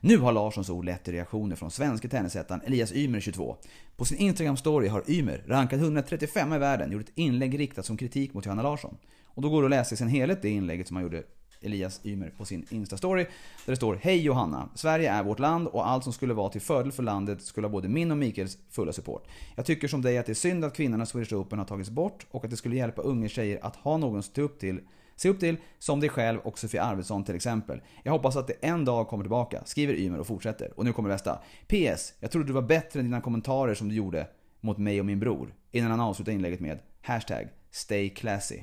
[0.00, 3.56] Nu har Larssons ord lett till reaktioner från svenske tennisettan Elias Ymer 22.
[3.96, 8.34] På sin Instagram-story har Ymer, rankad 135 i världen, gjort ett inlägg riktat som kritik
[8.34, 8.96] mot Johanna Larsson.
[9.24, 11.22] Och då går det att läsa i sin helhet det inlägget som han gjorde
[11.60, 13.24] Elias Ymer på sin Insta-story.
[13.66, 14.68] Där det står Hej Johanna!
[14.74, 17.72] Sverige är vårt land och allt som skulle vara till fördel för landet skulle ha
[17.72, 19.28] både min och Mikaels fulla support.
[19.56, 22.26] Jag tycker som dig att det är synd att kvinnorna Swedish Open har tagits bort
[22.30, 24.80] och att det skulle hjälpa unga tjejer att ha någon att stå upp till
[25.22, 27.80] Se upp till, som dig själv och Sofie Arvidsson till exempel.
[28.02, 30.72] Jag hoppas att det en dag kommer tillbaka, skriver Ymer och fortsätter.
[30.76, 31.40] Och nu kommer det bästa.
[31.66, 32.14] PS.
[32.20, 34.26] Jag trodde du var bättre än dina kommentarer som du gjorde
[34.60, 35.54] mot mig och min bror.
[35.70, 38.62] Innan han avslutar inlägget med Hashtag Stay classy.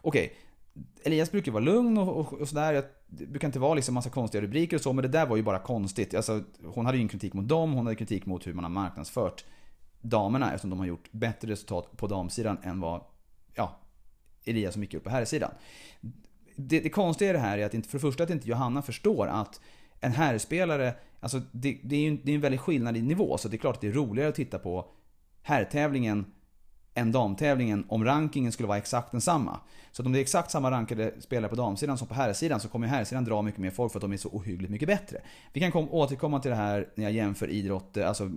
[0.00, 0.30] Okej, okay.
[1.04, 2.84] Elias brukar vara lugn och, och, och sådär.
[3.06, 5.42] Det brukar inte vara liksom massa konstiga rubriker och så, men det där var ju
[5.42, 6.14] bara konstigt.
[6.14, 8.70] Alltså, hon hade ju en kritik mot dem, hon hade kritik mot hur man har
[8.70, 9.44] marknadsfört
[10.00, 13.00] damerna eftersom de har gjort bättre resultat på damsidan än vad
[13.54, 13.80] ja,
[14.44, 15.50] Elias och gick gjort på här sidan.
[16.56, 18.82] Det, det konstiga i det här är att inte, för det första att inte Johanna
[18.82, 19.60] förstår att
[20.00, 23.38] en herrspelare, alltså det, det är ju det är en väldig skillnad i nivå.
[23.38, 24.86] Så det är klart att det är roligare att titta på
[25.42, 26.26] herrtävlingen
[26.94, 29.60] än damtävlingen om rankingen skulle vara exakt densamma.
[29.92, 32.68] Så att om det är exakt samma rankade spelare på damsidan som på herrsidan så
[32.68, 35.20] kommer herrsidan dra mycket mer folk för att de är så ohyggligt mycket bättre.
[35.52, 38.30] Vi kan kom, återkomma till det här när jag jämför idrott, alltså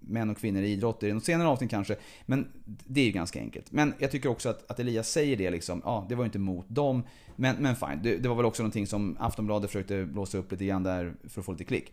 [0.00, 1.96] män och kvinnor i idrott i något senare avsnitt kanske.
[2.26, 3.72] Men det är ju ganska enkelt.
[3.72, 6.38] Men jag tycker också att, att Elias säger det liksom, ja det var ju inte
[6.38, 7.02] mot dem.
[7.36, 10.64] Men, men fine, det, det var väl också någonting som Aftonbladet försökte blåsa upp lite
[10.64, 11.92] grann där för att få lite klick.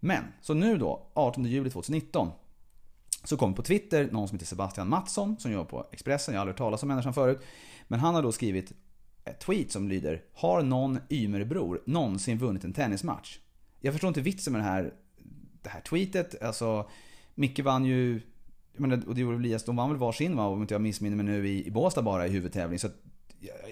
[0.00, 2.28] Men, så nu då, 18 juli 2019.
[3.24, 6.34] Så kom på Twitter någon som heter Sebastian Mattsson som jobbar på Expressen.
[6.34, 7.40] Jag har aldrig hört talas om människan förut.
[7.88, 8.72] Men han har då skrivit
[9.24, 13.38] ett tweet som lyder Har någon Ymerbror någonsin vunnit en tennismatch?
[13.80, 14.94] Jag förstår inte vitsen med det här,
[15.62, 16.42] det här tweetet.
[16.42, 16.90] Alltså,
[17.38, 18.20] Micke vann ju,
[19.06, 21.48] och det gjorde Elias, de vann väl varsin va, om inte jag missminner mig nu
[21.48, 22.78] i, i Båstad bara i huvudtävling.
[22.78, 22.94] Så att,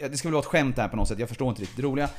[0.01, 1.77] ja, det ska väl vara ett skämt här på något sätt, jag förstår inte riktigt
[1.77, 2.11] det roliga.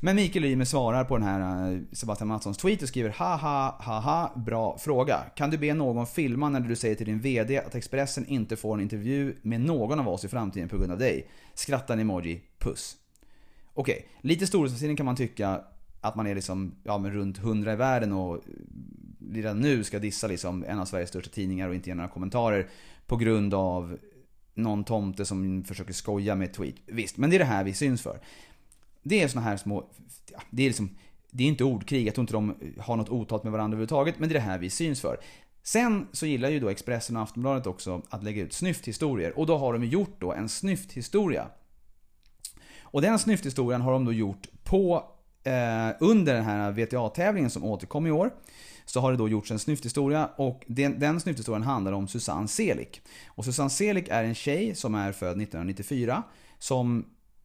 [0.00, 4.32] Men Mikael Ymer svarar på den här eh, Sebastian Mattssons tweet och skriver haha haha
[4.36, 5.18] bra fråga.
[5.36, 8.74] Kan du be någon filma när du säger till din VD att Expressen inte får
[8.74, 11.30] en intervju med någon av oss i framtiden på grund av dig?
[11.54, 12.96] Skrattar en emoji, puss.
[13.74, 14.06] Okej, okay.
[14.20, 15.60] lite storhetsvansinnig kan man tycka
[16.00, 18.40] att man är liksom, ja men runt 100 i världen och
[19.32, 22.68] redan nu ska dissa liksom en av Sveriges största tidningar och inte ge några kommentarer
[23.06, 23.98] på grund av
[24.54, 26.74] någon tomte som försöker skoja med tweet.
[26.86, 28.20] Visst, men det är det här vi syns för.
[29.02, 29.90] Det är såna här små...
[30.50, 30.96] Det är liksom...
[31.30, 34.28] Det är inte ordkrig, jag tror inte de har något otalt med varandra överhuvudtaget, men
[34.28, 35.20] det är det här vi syns för.
[35.62, 39.56] Sen så gillar ju då Expressen och Aftonbladet också att lägga ut snyfthistorier och då
[39.56, 41.48] har de gjort då en snyfthistoria.
[42.82, 45.04] Och den snyfthistorien har de då gjort på
[45.44, 48.30] eh, under den här VTA-tävlingen som återkom i år
[48.90, 53.02] så har det då gjorts en snyfthistoria och den, den snyfthistorien handlar om Susanne Selik.
[53.26, 56.22] Och Susanne Selik är en tjej som är född 1994
[56.58, 57.04] som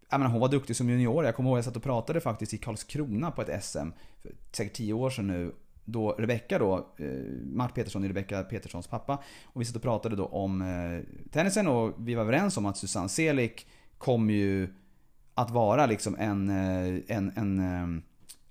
[0.09, 1.25] jag menar, hon var duktig som junior.
[1.25, 3.89] Jag kommer ihåg att jag satt och pratade faktiskt i Karlskrona på ett SM,
[4.21, 5.51] för säkert 10 år sedan nu.
[5.85, 7.07] Då Rebecka då, eh,
[7.45, 9.23] Mart Petersson är Rebecka Peterssons pappa.
[9.43, 12.77] Och vi satt och pratade då om eh, tennisen och vi var överens om att
[12.77, 14.73] Susanne Selik kom ju
[15.33, 18.03] att vara liksom en, eh, en, en eh,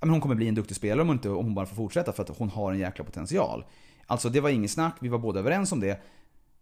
[0.03, 2.13] men hon kommer bli en duktig spelare om hon, inte, om hon bara får fortsätta
[2.13, 3.65] för att hon har en jäkla potential.
[4.07, 6.03] Alltså det var inget snack, vi var båda överens om det.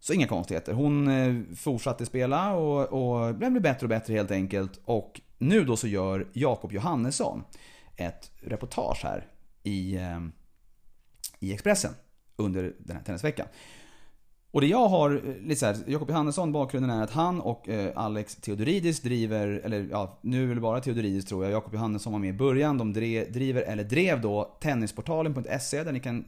[0.01, 0.73] Så inga konstigheter.
[0.73, 4.81] Hon eh, fortsatte spela och, och blev bättre och bättre helt enkelt.
[4.85, 7.45] Och nu då så gör Jakob Johannesson
[7.97, 9.27] ett reportage här
[9.63, 10.21] i, eh,
[11.39, 11.93] i Expressen
[12.37, 13.47] under den här tennisveckan.
[14.53, 17.93] Och det jag har, eh, lite såhär, Jakob Johannesson, bakgrunden är att han och eh,
[17.95, 22.21] Alex Theodoridis driver, eller ja, nu är det bara Theodoridis tror jag, Jakob Johannesson var
[22.21, 22.79] med i början.
[22.79, 26.25] De drev, driver, eller drev då Tennisportalen.se där ni kan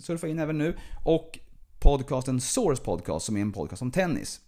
[0.00, 0.76] surfa in även nu.
[1.04, 1.38] Och
[1.80, 4.40] podcasten Source Podcast som är en podcast om tennis.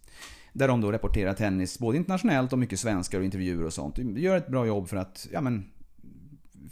[0.53, 3.97] Där de då rapporterar tennis både internationellt och mycket svenskar och intervjuer och sånt.
[3.97, 5.71] De gör ett bra jobb för att, ja men,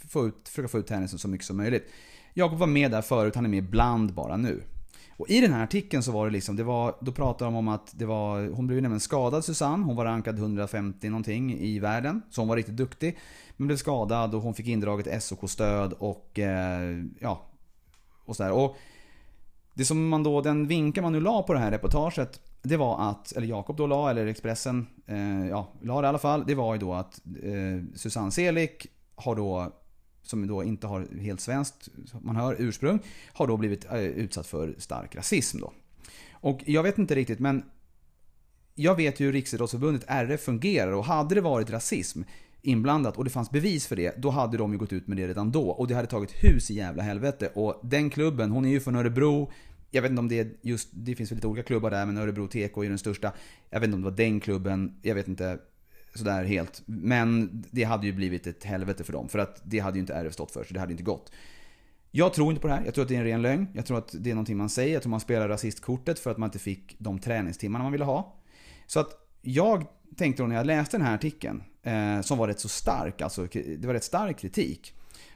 [0.08, 1.90] få ut, försöka få ut tennisen så mycket som möjligt.
[2.34, 4.62] Jakob var med där förut, han är med ibland bara nu.
[5.16, 7.68] Och i den här artikeln så var det liksom, det var, då pratade de om
[7.68, 12.22] att det var, hon blev nämligen skadad Susanne, hon var rankad 150 någonting i världen.
[12.30, 13.18] Så hon var riktigt duktig.
[13.56, 17.46] Men blev skadad och hon fick indraget SOK-stöd och eh, ja,
[18.24, 18.52] och sådär.
[18.52, 18.76] Och
[19.74, 23.10] det som man då, den vinkel man nu la på det här reportaget det var
[23.10, 26.44] att, eller Jakob då la, eller Expressen, eh, ja, la det i alla fall.
[26.46, 29.72] Det var ju då att eh, Susanne Selik har då
[30.24, 31.88] som då inte har helt svenskt,
[32.22, 32.98] man hör, ursprung,
[33.32, 35.72] har då blivit eh, utsatt för stark rasism då.
[36.32, 37.62] Och jag vet inte riktigt men
[38.74, 42.22] jag vet ju hur Riksidrottsförbundet, RF, fungerar och hade det varit rasism
[42.62, 45.28] inblandat och det fanns bevis för det, då hade de ju gått ut med det
[45.28, 45.68] redan då.
[45.68, 47.50] Och det hade tagit hus i jävla helvete.
[47.54, 49.50] Och den klubben, hon är ju från Örebro.
[49.90, 52.18] Jag vet inte om det är just, det finns väl lite olika klubbar där, men
[52.18, 53.32] Örebro TK är ju den största.
[53.70, 55.58] Jag vet inte om det var den klubben, jag vet inte
[56.14, 56.82] sådär helt.
[56.86, 59.28] Men det hade ju blivit ett helvete för dem.
[59.28, 61.32] För att det hade ju inte RF stått för, så det hade inte gått.
[62.10, 62.84] Jag tror inte på det här.
[62.84, 63.66] Jag tror att det är en ren lögn.
[63.72, 64.92] Jag tror att det är någonting man säger.
[64.92, 68.36] Jag tror man spelar rasistkortet för att man inte fick de träningstimmarna man ville ha.
[68.86, 69.08] Så att
[69.42, 73.20] jag tänkte då när jag läste den här artikeln, eh, som var rätt så stark,
[73.20, 74.94] alltså det var rätt stark kritik.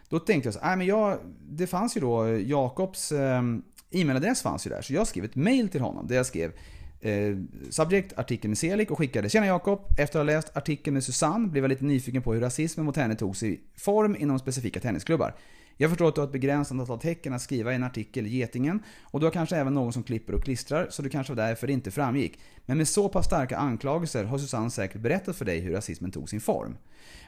[0.08, 1.18] Då tänkte jag så nej men jag,
[1.50, 3.42] det fanns ju då Jakobs eh,
[3.90, 4.82] e-mailadress fanns ju där.
[4.82, 6.52] Så jag skrev ett mail till honom där jag skrev
[7.00, 7.36] Eh,
[7.70, 9.80] subject, artikeln med Selik och skickade “Tjena Jakob!
[9.98, 12.96] Efter att ha läst artikeln med Susanne blev jag lite nyfiken på hur rasismen mot
[12.96, 15.34] henne tog sig form inom specifika tennisklubbar.
[15.80, 18.36] Jag förstår att du har ett begränsat antal tecken att skriva i en artikel i
[18.36, 21.42] Getingen och du har kanske även någon som klipper och klistrar så det kanske var
[21.42, 22.38] därför det inte framgick.
[22.66, 26.30] Men med så pass starka anklagelser har Susanne säkert berättat för dig hur rasismen tog
[26.30, 26.76] sin form.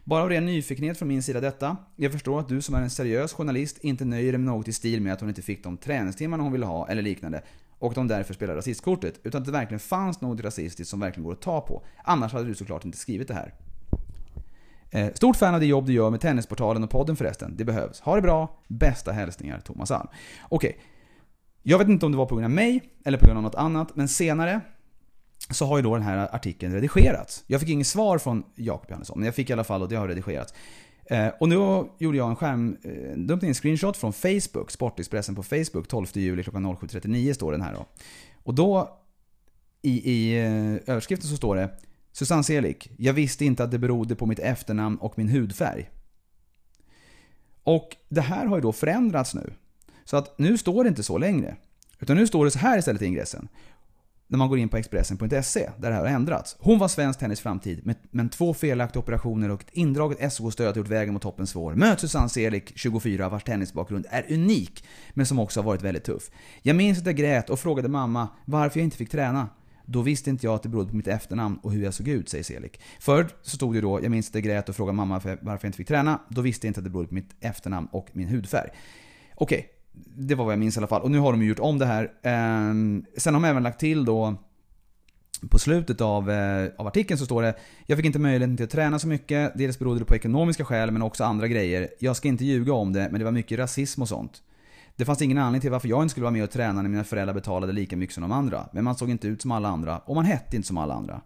[0.05, 1.77] Bara av ren nyfikenhet från min sida detta.
[1.97, 4.73] Jag förstår att du som är en seriös journalist inte nöjer dig med något i
[4.73, 7.43] stil med att hon inte fick de träningstimmarna hon ville ha eller liknande
[7.81, 9.21] och de därför spelar rasistkortet.
[9.23, 11.83] Utan att det verkligen fanns något rasistiskt som verkligen går att ta på.
[12.05, 13.55] Annars hade du såklart inte skrivit det här.
[14.91, 17.57] Eh, stort fan av det jobb du gör med Tennisportalen och podden förresten.
[17.57, 18.01] Det behövs.
[18.01, 18.59] Ha det bra.
[18.69, 20.09] Bästa hälsningar Thomas Alm.
[20.49, 20.71] Okej.
[20.71, 20.83] Okay.
[21.63, 23.55] Jag vet inte om det var på grund av mig eller på grund av något
[23.55, 24.61] annat, men senare
[25.51, 27.45] så har ju då den här artikeln redigerats.
[27.47, 29.97] Jag fick inget svar från Jakob Johannesson, men jag fick i alla fall och det
[29.97, 30.55] har redigerats.
[31.11, 31.55] Eh, och nu
[31.99, 36.67] gjorde jag en skärmdumpning, eh, en screenshot från Facebook, Sportexpressen på Facebook, 12 juli klockan
[36.67, 37.87] 07.39 står den här då.
[38.43, 38.99] Och då
[39.83, 41.71] i, i eh, överskriften så står det
[42.13, 45.91] Susanne Selik, jag visste inte att det berodde på mitt efternamn och min hudfärg.
[47.63, 49.53] Och det här har ju då förändrats nu.
[50.05, 51.57] Så att nu står det inte så längre.
[51.99, 53.49] Utan nu står det så här istället i ingressen
[54.31, 56.57] när man går in på Expressen.se, där det här har ändrats.
[56.61, 60.89] Hon var svensk tennis framtid, men två felaktiga operationer och ett indraget SOK-stöd har gjort
[60.89, 61.75] vägen mot toppen svår.
[61.75, 66.31] Möt Susanne Selik, 24, vars tennisbakgrund är unik, men som också har varit väldigt tuff.
[66.63, 69.49] Jag minns att jag grät och frågade mamma varför jag inte fick träna.
[69.87, 72.29] Då visste inte jag att det berodde på mitt efternamn och hur jag såg ut,
[72.29, 72.81] säger Selik.
[73.01, 75.69] Förr så stod det då, jag minns att jag grät och frågade mamma varför jag
[75.69, 76.21] inte fick träna.
[76.29, 78.71] Då visste jag inte att det berodde på mitt efternamn och min hudfärg.
[79.35, 81.03] Okej, okay, det var vad jag minns i alla fall.
[81.03, 82.11] Och nu har de gjort om det här.
[82.23, 84.37] Ehm, sen har de även lagt till då
[85.49, 87.55] på slutet av, eh, av artikeln så står det
[87.87, 89.53] Jag fick inte möjligheten till att träna så mycket.
[89.55, 91.89] Dels berodde det på ekonomiska skäl men också andra grejer.
[91.99, 94.43] Jag ska inte ljuga om det men det var mycket rasism och sånt.
[94.97, 97.05] Det fanns ingen anledning till varför jag inte skulle vara med och träna när mina
[97.05, 98.69] föräldrar betalade lika mycket som de andra.
[98.73, 101.21] Men man såg inte ut som alla andra och man hette inte som alla andra.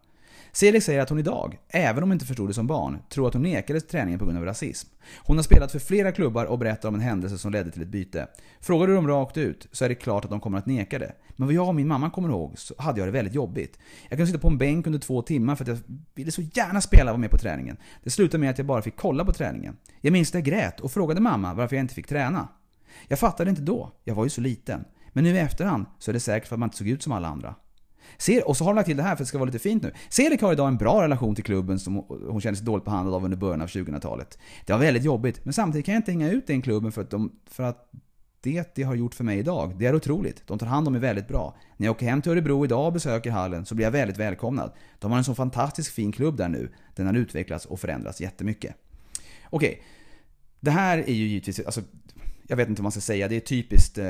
[0.55, 3.35] Celik säger att hon idag, även om hon inte förstod det som barn, tror att
[3.35, 4.89] hon nekades träningen på grund av rasism.
[5.17, 7.89] Hon har spelat för flera klubbar och berättar om en händelse som ledde till ett
[7.89, 8.29] byte.
[8.61, 11.13] Frågar du dem rakt ut så är det klart att de kommer att neka det.
[11.37, 13.79] Men vad jag och min mamma kommer ihåg så hade jag det väldigt jobbigt.
[14.03, 15.79] Jag kunde sitta på en bänk under två timmar för att jag
[16.15, 17.77] ville så gärna spela och vara med på träningen.
[18.03, 19.77] Det slutade med att jag bara fick kolla på träningen.
[20.01, 22.49] Jag minns att jag grät och frågade mamma varför jag inte fick träna.
[23.09, 24.85] Jag fattade inte då, jag var ju så liten.
[25.13, 27.13] Men nu i efterhand så är det säkert för att man inte såg ut som
[27.13, 27.55] alla andra.
[28.19, 29.59] Ser, och så har de lagt till det här för att det ska vara lite
[29.59, 29.93] fint nu.
[30.09, 33.25] Serik har idag en bra relation till klubben som hon kände sig dåligt behandlad av
[33.25, 34.39] under början av 2000-talet.
[34.67, 37.11] Det var väldigt jobbigt, men samtidigt kan jag inte hänga ut den klubben för att,
[37.11, 37.91] de, för att
[38.45, 40.43] det de har gjort för mig idag, det är otroligt.
[40.47, 41.57] De tar hand om mig väldigt bra.
[41.77, 44.73] När jag åker hem till Örebro idag och besöker hallen så blir jag väldigt välkomnad.
[44.99, 46.73] De har en så fantastiskt fin klubb där nu.
[46.95, 48.75] Den har utvecklats och förändrats jättemycket.
[49.51, 49.83] Okej,
[50.61, 51.81] det här är ju givetvis, alltså
[52.49, 54.05] jag vet inte vad man ska säga, det är typiskt eh,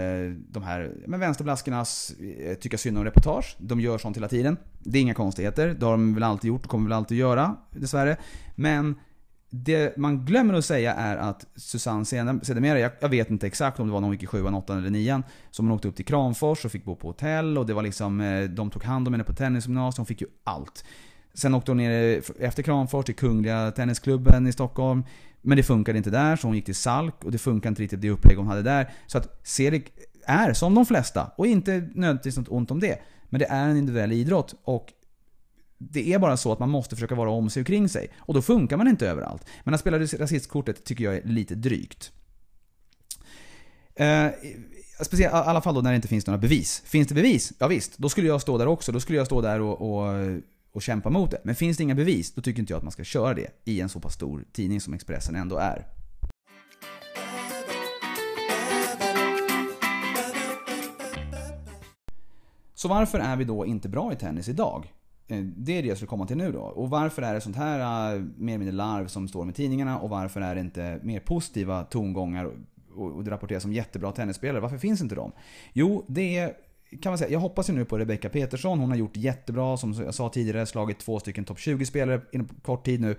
[0.48, 3.56] de här men vänsterblaskornas eh, tycka synd om reportage.
[3.58, 4.56] De gör sånt hela tiden.
[4.78, 7.56] Det är inga konstigheter, det har de väl alltid gjort och kommer väl alltid göra,
[7.70, 8.16] dessvärre.
[8.54, 8.94] Men
[9.50, 13.86] det man glömmer att säga är att Susanne sedermera, jag, jag vet inte exakt om
[13.86, 16.04] det var när hon gick i sjuan, åttan eller nian, som hon åkte upp till
[16.04, 19.14] Kramfors och fick bo på hotell och det var liksom, eh, de tog hand om
[19.14, 20.84] henne på tennisgymnasiet, hon fick ju allt.
[21.34, 25.04] Sen åkte hon ner efter Kramfors till Kungliga Tennisklubben i Stockholm.
[25.42, 28.00] Men det funkade inte där, så hon gick till Salk och det funkade inte riktigt
[28.00, 28.92] det upplägg hon hade där.
[29.06, 29.84] Så att Cedric
[30.26, 32.98] är som de flesta, och inte nödvändigtvis något ont om det.
[33.24, 34.92] Men det är en individuell idrott och
[35.78, 38.08] det är bara så att man måste försöka vara om sig och kring sig.
[38.18, 39.46] Och då funkar man inte överallt.
[39.64, 42.12] Men att spela rasistkortet tycker jag är lite drygt.
[43.94, 44.26] Eh,
[45.02, 46.82] speciellt, I alla fall då när det inte finns några bevis.
[46.86, 47.52] Finns det bevis?
[47.58, 48.92] Ja visst, då skulle jag stå där också.
[48.92, 50.12] Då skulle jag stå där och, och
[50.74, 51.40] och kämpa mot det.
[51.44, 53.80] Men finns det inga bevis, då tycker inte jag att man ska köra det i
[53.80, 55.86] en så pass stor tidning som Expressen ändå är.
[62.74, 64.92] Så varför är vi då inte bra i tennis idag?
[65.28, 66.60] Eh, det är det jag skulle komma till nu då.
[66.60, 69.98] Och varför är det sånt här eh, mer eller mindre larv som står med tidningarna
[69.98, 72.50] och varför är det inte mer positiva tongångar
[72.94, 74.60] och det rapporteras om jättebra tennisspelare?
[74.60, 75.32] Varför finns inte de?
[75.72, 76.52] Jo, det är
[77.02, 78.78] kan man säga, jag hoppas ju nu på Rebecca Petersson.
[78.78, 82.84] Hon har gjort jättebra, som jag sa tidigare, slagit två stycken topp 20-spelare inom kort
[82.84, 83.16] tid nu.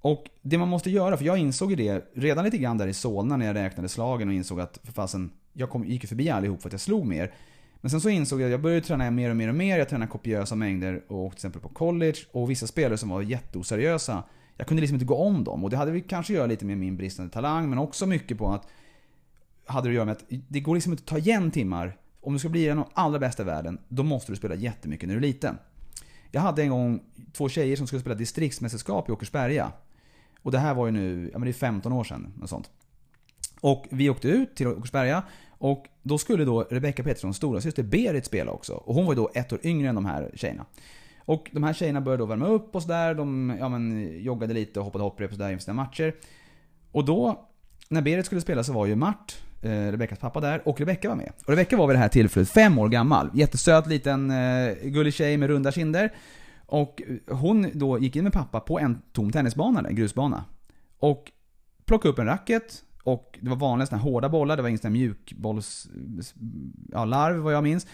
[0.00, 2.94] Och det man måste göra, för jag insåg ju det redan lite grann där i
[2.94, 6.30] Solna när jag räknade slagen och insåg att för fasen, jag kom, gick ju förbi
[6.30, 7.32] allihop för att jag slog mer.
[7.80, 9.78] Men sen så insåg jag att jag började träna mer och mer och mer.
[9.78, 12.16] Jag tränade kopiösa mängder och åkte till exempel på college.
[12.32, 14.22] Och vissa spelare som var jätteoseriösa,
[14.56, 15.64] jag kunde liksom inte gå om dem.
[15.64, 18.38] Och det hade väl kanske att göra lite med min bristande talang, men också mycket
[18.38, 18.66] på att
[19.66, 22.32] hade det att göra med att det går liksom inte att ta igen timmar om
[22.32, 25.08] du ska bli en av de allra bästa i världen, då måste du spela jättemycket
[25.08, 25.58] när du är liten.
[26.30, 27.02] Jag hade en gång
[27.32, 29.72] två tjejer som skulle spela distriktsmästerskap i Åkersberga.
[30.42, 32.32] Och det här var ju nu, ja men det är 15 år sedan.
[32.36, 32.70] Något sånt.
[33.60, 35.22] Och vi åkte ut till Åkersberga.
[35.48, 38.72] Och då skulle då Rebecca Petterssons stora syster Berit spela också.
[38.72, 40.66] Och hon var ju då ett år yngre än de här tjejerna.
[41.18, 43.14] Och de här tjejerna började då värma upp och sådär.
[43.14, 46.14] De ja, men, joggade lite och hoppade hopprep och sådär inför sina matcher.
[46.92, 47.48] Och då,
[47.88, 51.16] när Berit skulle spela så var ju Mart eh, Rebeckas pappa där, och Rebecka var
[51.16, 51.32] med.
[51.44, 53.30] Och Rebecka var vid det här tillfället fem år gammal.
[53.34, 56.12] Jättesöt liten eh, gullig tjej med runda kinder.
[56.66, 60.44] Och hon då gick in med pappa på en tom tennisbana, en grusbana.
[60.98, 61.32] Och
[61.84, 62.82] plockade upp en racket.
[63.04, 65.88] Och det var vanliga såna hårda bollar, det var ingen sån här mjukbolls...
[66.92, 67.86] Ja, larv vad jag minns.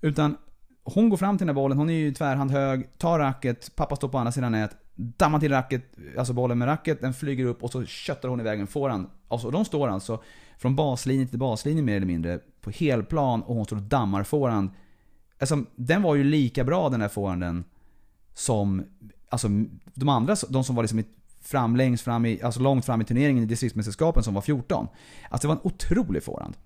[0.00, 0.36] Utan
[0.84, 3.96] hon går fram till den här bollen, hon är ju tvärhand hög, tar racket, pappa
[3.96, 5.82] står på andra sidan nät, dammar till racket,
[6.18, 9.06] alltså bollen med racket, den flyger upp och så köttar hon iväg en forehand.
[9.28, 10.22] Alltså de står alltså
[10.60, 14.70] från baslinje till baslinje mer eller mindre på helplan och hon står och dammar forehand.
[15.38, 17.64] Alltså, den var ju lika bra den där forehanden
[18.34, 18.84] som
[19.28, 19.48] alltså,
[19.94, 21.04] de andra, de som var liksom
[21.42, 24.88] fram, längst fram i, alltså långt fram i turneringen i distriktsmästerskapen som var 14.
[25.30, 26.56] Alltså det var en otrolig forehand.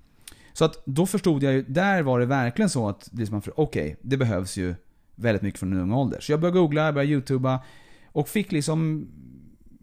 [0.52, 3.96] Så att då förstod jag ju, där var det verkligen så att, liksom, okej, okay,
[4.02, 4.74] det behövs ju
[5.14, 6.20] väldigt mycket från en ung ålder.
[6.20, 7.60] Så jag började googla, jag började youtuba
[8.06, 9.08] och fick liksom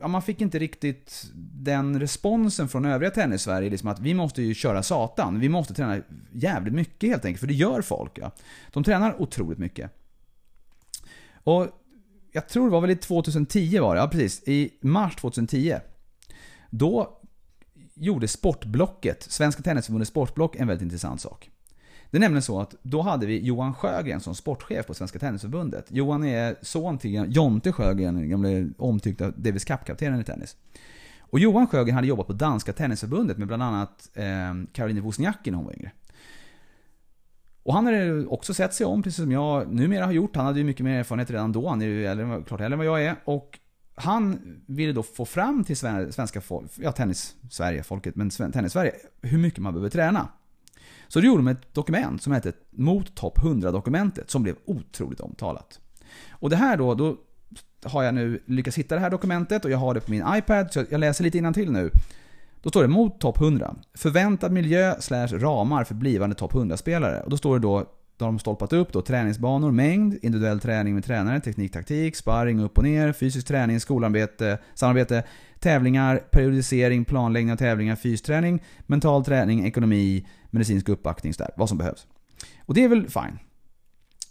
[0.02, 3.70] ja, man fick inte riktigt den responsen från övriga tennis-Sverige.
[3.70, 5.40] Liksom att vi måste ju köra satan.
[5.40, 7.40] Vi måste träna jävligt mycket helt enkelt.
[7.40, 8.18] För det gör folk.
[8.18, 8.32] Ja.
[8.72, 9.92] De tränar otroligt mycket.
[11.44, 11.68] Och
[12.32, 14.48] jag tror det var väl i 2010 var det, ja precis.
[14.48, 15.76] I mars 2010.
[16.70, 17.22] Då
[17.94, 21.50] gjorde Sportblocket, Svenska Tennisförbundets Sportblock, en väldigt intressant sak.
[22.12, 25.86] Det är nämligen så att då hade vi Johan Sjögren som sportchef på Svenska Tennisförbundet.
[25.90, 30.56] Johan är son till Jonte Sjögren, den gamle omtyckta Davis Cup-kaptenen i tennis.
[31.20, 34.26] Och Johan Sjögren hade jobbat på Danska Tennisförbundet med bland annat eh,
[34.74, 35.92] Caroline Wozniacki när hon var yngre.
[37.64, 40.36] Och han hade också sett sig om, precis som jag numera har gjort.
[40.36, 41.70] Han hade ju mycket mer erfarenhet redan då.
[41.70, 43.16] Han är ju äldre, klart äldre än vad jag är.
[43.26, 43.60] Och
[43.96, 48.94] han ville då få fram till svenska folk, ja tennis Sverige, folket, men tennis Sverige,
[49.22, 50.28] hur mycket man behöver träna.
[51.12, 55.80] Så då gjorde de ett dokument som hette Mot topp 100-dokumentet, som blev otroligt omtalat.
[56.32, 57.18] Och det här då, då
[57.84, 60.74] har jag nu lyckats hitta det här dokumentet och jag har det på min iPad,
[60.74, 61.92] så jag läser lite till nu.
[62.62, 63.76] Då står det mot topp 100.
[63.94, 67.22] Förväntad miljö slash ramar för blivande topp 100-spelare.
[67.22, 67.86] Och då står det då,
[68.18, 72.60] då har de stolpat upp då träningsbanor, mängd, individuell träning med tränare, teknik, taktik, sparring
[72.60, 75.24] upp och ner, fysisk träning, skolarbete, samarbete,
[75.60, 82.08] tävlingar, periodisering, planläggning av tävlingar, fysträning, mental träning, ekonomi, medicinsk uppbackning, där, vad som behövs.
[82.66, 83.40] Och det är väl fine.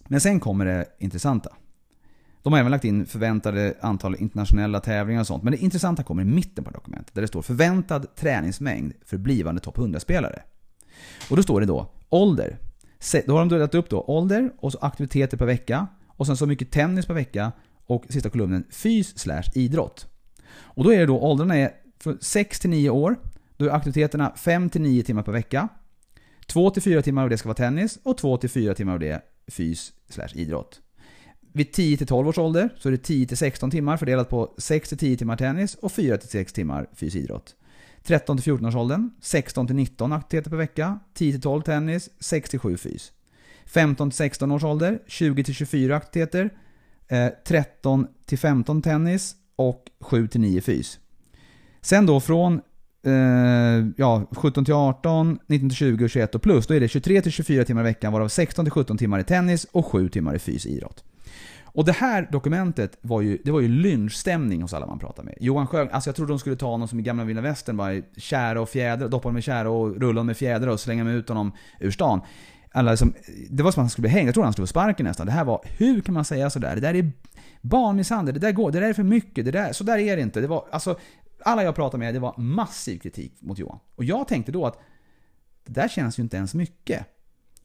[0.08, 1.52] Men sen kommer det intressanta.
[2.42, 5.42] De har även lagt in förväntade antal internationella tävlingar och sånt.
[5.42, 7.14] Men det intressanta kommer i mitten på dokumentet.
[7.14, 10.42] Där det står förväntad träningsmängd för blivande topp 100-spelare.
[11.30, 12.58] Och då står det då ålder.
[13.26, 15.86] Då har de delat upp då ålder och så aktiviteter per vecka.
[16.06, 17.52] Och sen så mycket tennis per vecka.
[17.86, 20.06] Och sista kolumnen fys slash idrott.
[20.52, 23.16] Och då är det då åldrarna är från 6 till 9 år.
[23.56, 25.68] Då är aktiviteterna 5 till 9 timmar per vecka.
[26.50, 28.98] 2 till 4 timmar av det ska vara tennis och 2 till 4 timmar av
[28.98, 30.80] det fys slash idrott.
[31.52, 34.54] Vid 10 till 12 års ålder så är det 10 till 16 timmar fördelat på
[34.58, 37.54] 6 till 10 timmar tennis och 4 till 6 timmar fys idrott.
[38.02, 42.10] 13 till 14 års åldern 16 till 19 aktiviteter per vecka, 10 till 12 tennis,
[42.20, 43.12] 6 till 7 fys.
[43.66, 46.50] 15 till 16 års ålder 20 till 24 aktiviteter,
[47.08, 50.98] eh, 13 till 15 tennis och 7 till 9 fys.
[51.80, 52.60] Sen då från
[53.04, 57.64] eh, ja, 17 18, 19 20 och 21 och plus, då är det 23 24
[57.64, 61.04] timmar i veckan varav 16 17 timmar i tennis och 7 timmar i fys idrott.
[61.72, 65.34] Och det här dokumentet var ju, det var ju lynchstämning hos alla man pratade med.
[65.40, 68.02] Johan Sjögren, alltså jag trodde de skulle ta honom som i gamla vilda västern, bara
[68.16, 71.14] kära och fjädrar, doppa honom i kära och rulla honom med fjädrar och slänga med
[71.14, 72.20] ut honom ur stan.
[72.72, 73.14] Alla liksom,
[73.50, 75.26] det var som att han skulle bli hängd, jag trodde han skulle få sparken nästan.
[75.26, 76.74] Det här var, hur kan man säga sådär?
[76.74, 77.12] Det där är
[77.60, 80.22] barnmisshandel, det där går, det där är för mycket, det där, så där är det
[80.22, 80.40] inte.
[80.40, 80.98] Det var, alltså,
[81.44, 83.78] alla jag pratade med, det var massiv kritik mot Johan.
[83.94, 84.78] Och jag tänkte då att
[85.64, 87.06] det där känns ju inte ens mycket.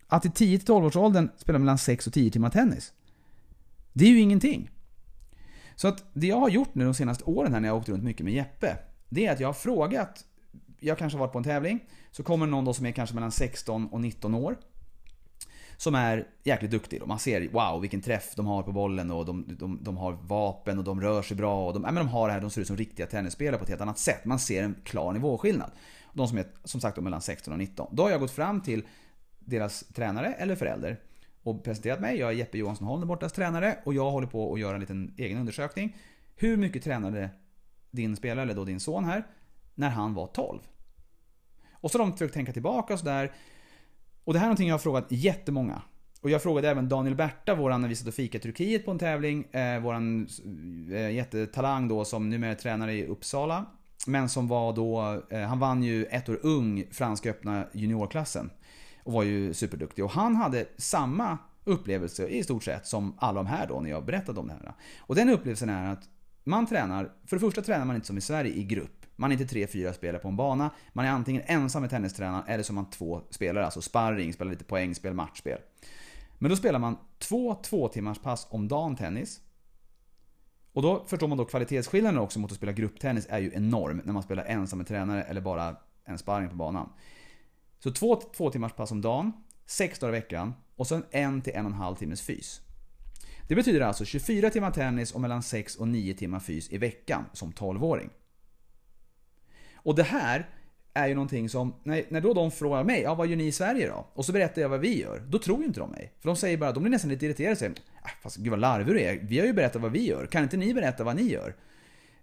[0.08, 2.94] Att i 10-12 års åldern spela mellan 6 och 10 timmar tennis.
[3.94, 4.70] Det är ju ingenting.
[5.76, 7.90] Så att det jag har gjort nu de senaste åren här när jag har åkt
[7.90, 8.78] runt mycket med Jeppe,
[9.10, 10.26] det är att jag har frågat,
[10.80, 11.80] jag kanske har varit på en tävling,
[12.12, 14.58] så kommer någon då som är kanske mellan 16 och 19 år.
[15.78, 17.02] Som är jäkligt duktig.
[17.02, 20.14] Och man ser wow vilken träff de har på bollen och de, de, de har
[20.14, 21.68] vapen och de rör sig bra.
[21.68, 23.70] Och de, men de har det här, de ser ut som riktiga tennisspelare på ett
[23.70, 24.26] helt annat sätt.
[24.26, 25.72] Man ser en klar nivåskillnad.
[26.14, 27.88] De som är som sagt mellan 16 och 19.
[27.96, 28.84] Då har jag gått fram till
[29.40, 31.00] deras tränare eller förälder
[31.44, 32.18] och presenterat mig.
[32.18, 35.14] Jag är Jeppe Johansson Holm, bortas tränare och jag håller på att göra en liten
[35.18, 35.98] egen undersökning.
[36.36, 37.30] Hur mycket tränade
[37.92, 39.28] din spelare, eller då din son här,
[39.76, 40.60] när han var 12?
[41.72, 43.32] Och så har de försökt tänka tillbaka och sådär.
[44.26, 45.82] Och det här är någonting jag har frågat jättemånga.
[46.22, 48.92] Och jag frågade även Daniel Berta, våran, när vi satt och fikade i Turkiet på
[48.92, 50.28] en tävling, eh, våran
[50.92, 53.66] eh, jättetalang då som numera är tränare i Uppsala.
[54.08, 58.50] Men som var då, eh, han vann ju ett år ung Franska öppna juniorklassen.
[59.04, 60.06] Och var ju superduktig.
[60.06, 64.06] Och han hade samma upplevelse i stort sett som alla de här då när jag
[64.06, 64.74] berättade om det här.
[65.00, 66.04] Och den upplevelsen är att
[66.44, 69.05] man tränar, för det första tränar man inte som i Sverige i grupp.
[69.16, 70.70] Man är inte tre, fyra spelare på en bana.
[70.93, 74.51] Man är antingen ensam med tennistränaren eller så är man två spelare, alltså sparring, spelar
[74.51, 75.59] lite poängspel, matchspel.
[76.38, 79.41] Men då spelar man två två timmars pass om dagen tennis.
[80.74, 84.13] Och då förstår man då kvalitetsskillnaden också mot att spela grupptennis är ju enorm när
[84.13, 86.89] man spelar ensam med tränare eller bara en sparring på banan.
[87.80, 89.32] Så två, två timmars pass om dagen,
[89.66, 92.61] sex dagar i veckan och sen en till en och en halv timmes fys.
[93.47, 97.26] Det betyder alltså 24 timmar tennis och mellan 6 och 9 timmar fys i veckan
[97.34, 98.09] som 12-åring.
[99.86, 100.50] Och det här
[100.94, 103.52] är ju någonting som, när, när då de frågar mig, ja vad gör ni i
[103.52, 104.08] Sverige då?
[104.14, 105.20] Och så berättar jag vad vi gör.
[105.28, 106.14] Då tror ju inte de mig.
[106.20, 107.72] För de säger bara, de blir nästan lite irriterade och säger,
[108.04, 109.20] äh, fast gud vad larvig du är.
[109.22, 110.26] Vi har ju berättat vad vi gör.
[110.26, 111.56] Kan inte ni berätta vad ni gör?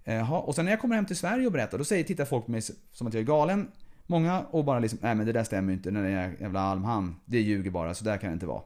[0.05, 2.45] Jaha, och sen när jag kommer hem till Sverige och berättar, då säger, tittar folk
[2.45, 3.69] på mig som att jag är galen.
[4.07, 7.21] Många och bara liksom, nej men det där stämmer ju inte, den där jävla Almhan,
[7.25, 8.63] det ljuger bara, så där kan det inte vara.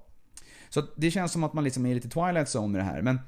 [0.69, 3.03] Så det känns som att man liksom är lite Twilight Zone med det här.
[3.03, 3.21] Men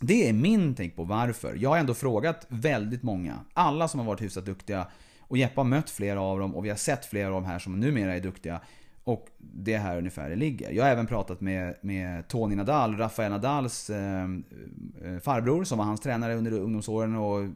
[0.00, 1.56] det är min tänk på varför.
[1.60, 4.86] Jag har ändå frågat väldigt många, alla som har varit hyfsat duktiga.
[5.20, 7.58] Och Jeppe har mött flera av dem och vi har sett flera av dem här
[7.58, 8.60] som numera är duktiga.
[9.04, 10.70] Och det är här ungefär det ligger.
[10.70, 15.84] Jag har även pratat med, med Tony Nadal, Rafael Nadals eh, eh farbror som var
[15.84, 17.16] hans tränare under ungdomsåren.
[17.16, 17.48] Och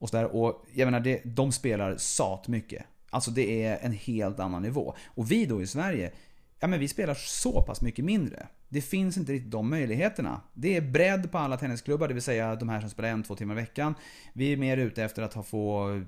[0.00, 0.36] och, så där.
[0.36, 2.84] och jag menar, det, de spelar sat mycket.
[3.10, 4.94] Alltså det är en helt annan nivå.
[5.06, 6.12] Och vi då i Sverige,
[6.60, 8.46] ja men vi spelar så pass mycket mindre.
[8.72, 10.40] Det finns inte riktigt de möjligheterna.
[10.54, 13.36] Det är bredd på alla tennisklubbar, det vill säga de här som spelar en, två
[13.36, 13.94] timmar i veckan.
[14.32, 16.02] Vi är mer ute efter att få,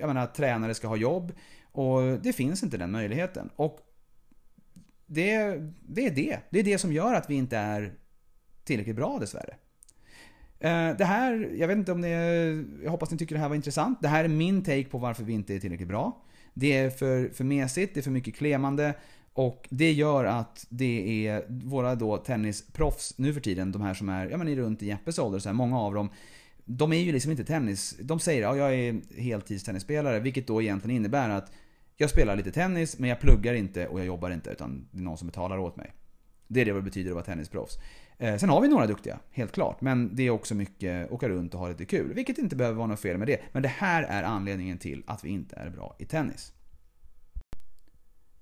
[0.00, 1.32] jag menar tränare ska ha jobb.
[1.72, 3.50] Och det finns inte den möjligheten.
[3.56, 3.78] Och
[5.06, 5.56] det,
[5.88, 6.38] det är det.
[6.50, 7.94] Det är det som gör att vi inte är
[8.64, 9.56] tillräckligt bra dessvärre.
[10.60, 12.10] Eh, det här, jag vet inte om ni,
[12.84, 14.02] jag hoppas ni tycker det här var intressant.
[14.02, 16.24] Det här är min take på varför vi inte är tillräckligt bra.
[16.54, 18.94] Det är för, för mesigt, det är för mycket klemande.
[19.38, 24.08] Och det gör att det är våra då tennisproffs nu för tiden, de här som
[24.08, 26.10] är, ja men runt i Jeppes ålder, så här, många av dem.
[26.64, 30.62] De är ju liksom inte tennis, de säger att ja, jag är heltidstennisspelare, vilket då
[30.62, 31.52] egentligen innebär att
[31.96, 35.02] jag spelar lite tennis, men jag pluggar inte och jag jobbar inte, utan det är
[35.02, 35.92] någon som betalar åt mig.
[36.48, 37.78] Det är det vad det betyder att vara tennisproffs.
[38.18, 39.80] Eh, sen har vi några duktiga, helt klart.
[39.80, 42.14] Men det är också mycket åka runt och ha lite kul.
[42.14, 43.40] Vilket inte behöver vara något fel med det.
[43.52, 46.52] Men det här är anledningen till att vi inte är bra i tennis.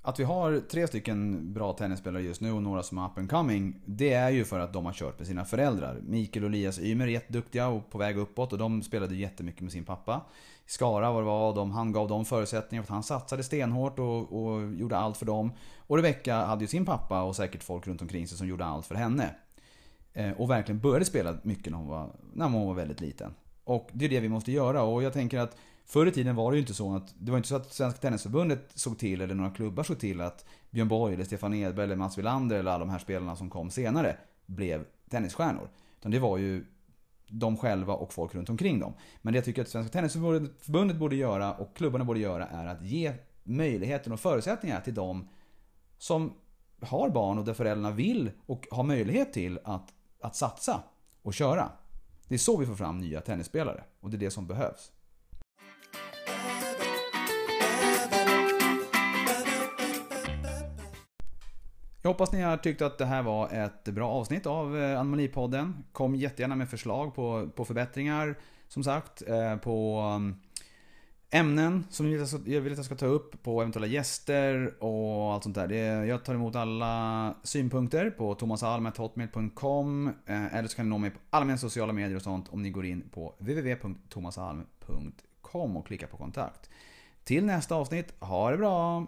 [0.07, 3.31] Att vi har tre stycken bra tennisspelare just nu och några som är up and
[3.31, 3.81] coming.
[3.85, 6.01] Det är ju för att de har kört med sina föräldrar.
[6.03, 9.73] Mikael och Elias Ymer är jätteduktiga och på väg uppåt och de spelade jättemycket med
[9.73, 10.21] sin pappa.
[10.67, 14.43] Skara var det var, de, han gav dem förutsättningar för att han satsade stenhårt och,
[14.43, 15.53] och gjorde allt för dem.
[15.79, 18.87] Och Rebecca hade ju sin pappa och säkert folk runt omkring sig som gjorde allt
[18.87, 19.35] för henne.
[20.13, 23.35] Eh, och verkligen började spela mycket när hon, var, när hon var väldigt liten.
[23.65, 25.57] Och det är det vi måste göra och jag tänker att
[25.89, 28.01] Förr i tiden var det ju inte så att det var inte så att Svenska
[28.01, 31.97] Tennisförbundet såg till, eller några klubbar såg till att Björn Borg, eller Stefan Edberg, eller
[31.97, 34.17] Mats Wilander eller alla de här spelarna som kom senare
[34.47, 35.69] blev tennisstjärnor.
[35.99, 36.65] Utan det var ju
[37.29, 38.93] de själva och folk runt omkring dem.
[39.23, 42.83] Men det jag tycker att Svenska Tennisförbundet borde göra och klubbarna borde göra är att
[42.83, 43.13] ge
[43.45, 45.29] möjligheten och förutsättningar till de
[45.99, 46.33] som
[46.81, 50.83] har barn och där föräldrarna vill och har möjlighet till att, att satsa
[51.23, 51.69] och köra.
[52.29, 54.93] Det är så vi får fram nya tennisspelare och det är det som behövs.
[62.07, 65.85] Jag hoppas ni har tyckt att det här var ett bra avsnitt av eh, Anomalipodden.
[65.93, 68.39] Kom jättegärna med förslag på, på förbättringar,
[68.69, 70.37] som sagt, eh, på mm,
[71.31, 72.17] ämnen som ni
[72.61, 75.69] vill att jag ska ta upp, på eventuella gäster och allt sånt där.
[76.05, 81.19] jag tar emot alla synpunkter på thomasalm.hotmail.com eh, eller så kan ni nå mig på
[81.31, 86.17] alla mina sociala medier och sånt om ni går in på www.thomasalm.com och klickar på
[86.17, 86.71] kontakt.
[87.25, 89.07] Till nästa avsnitt, ha det bra!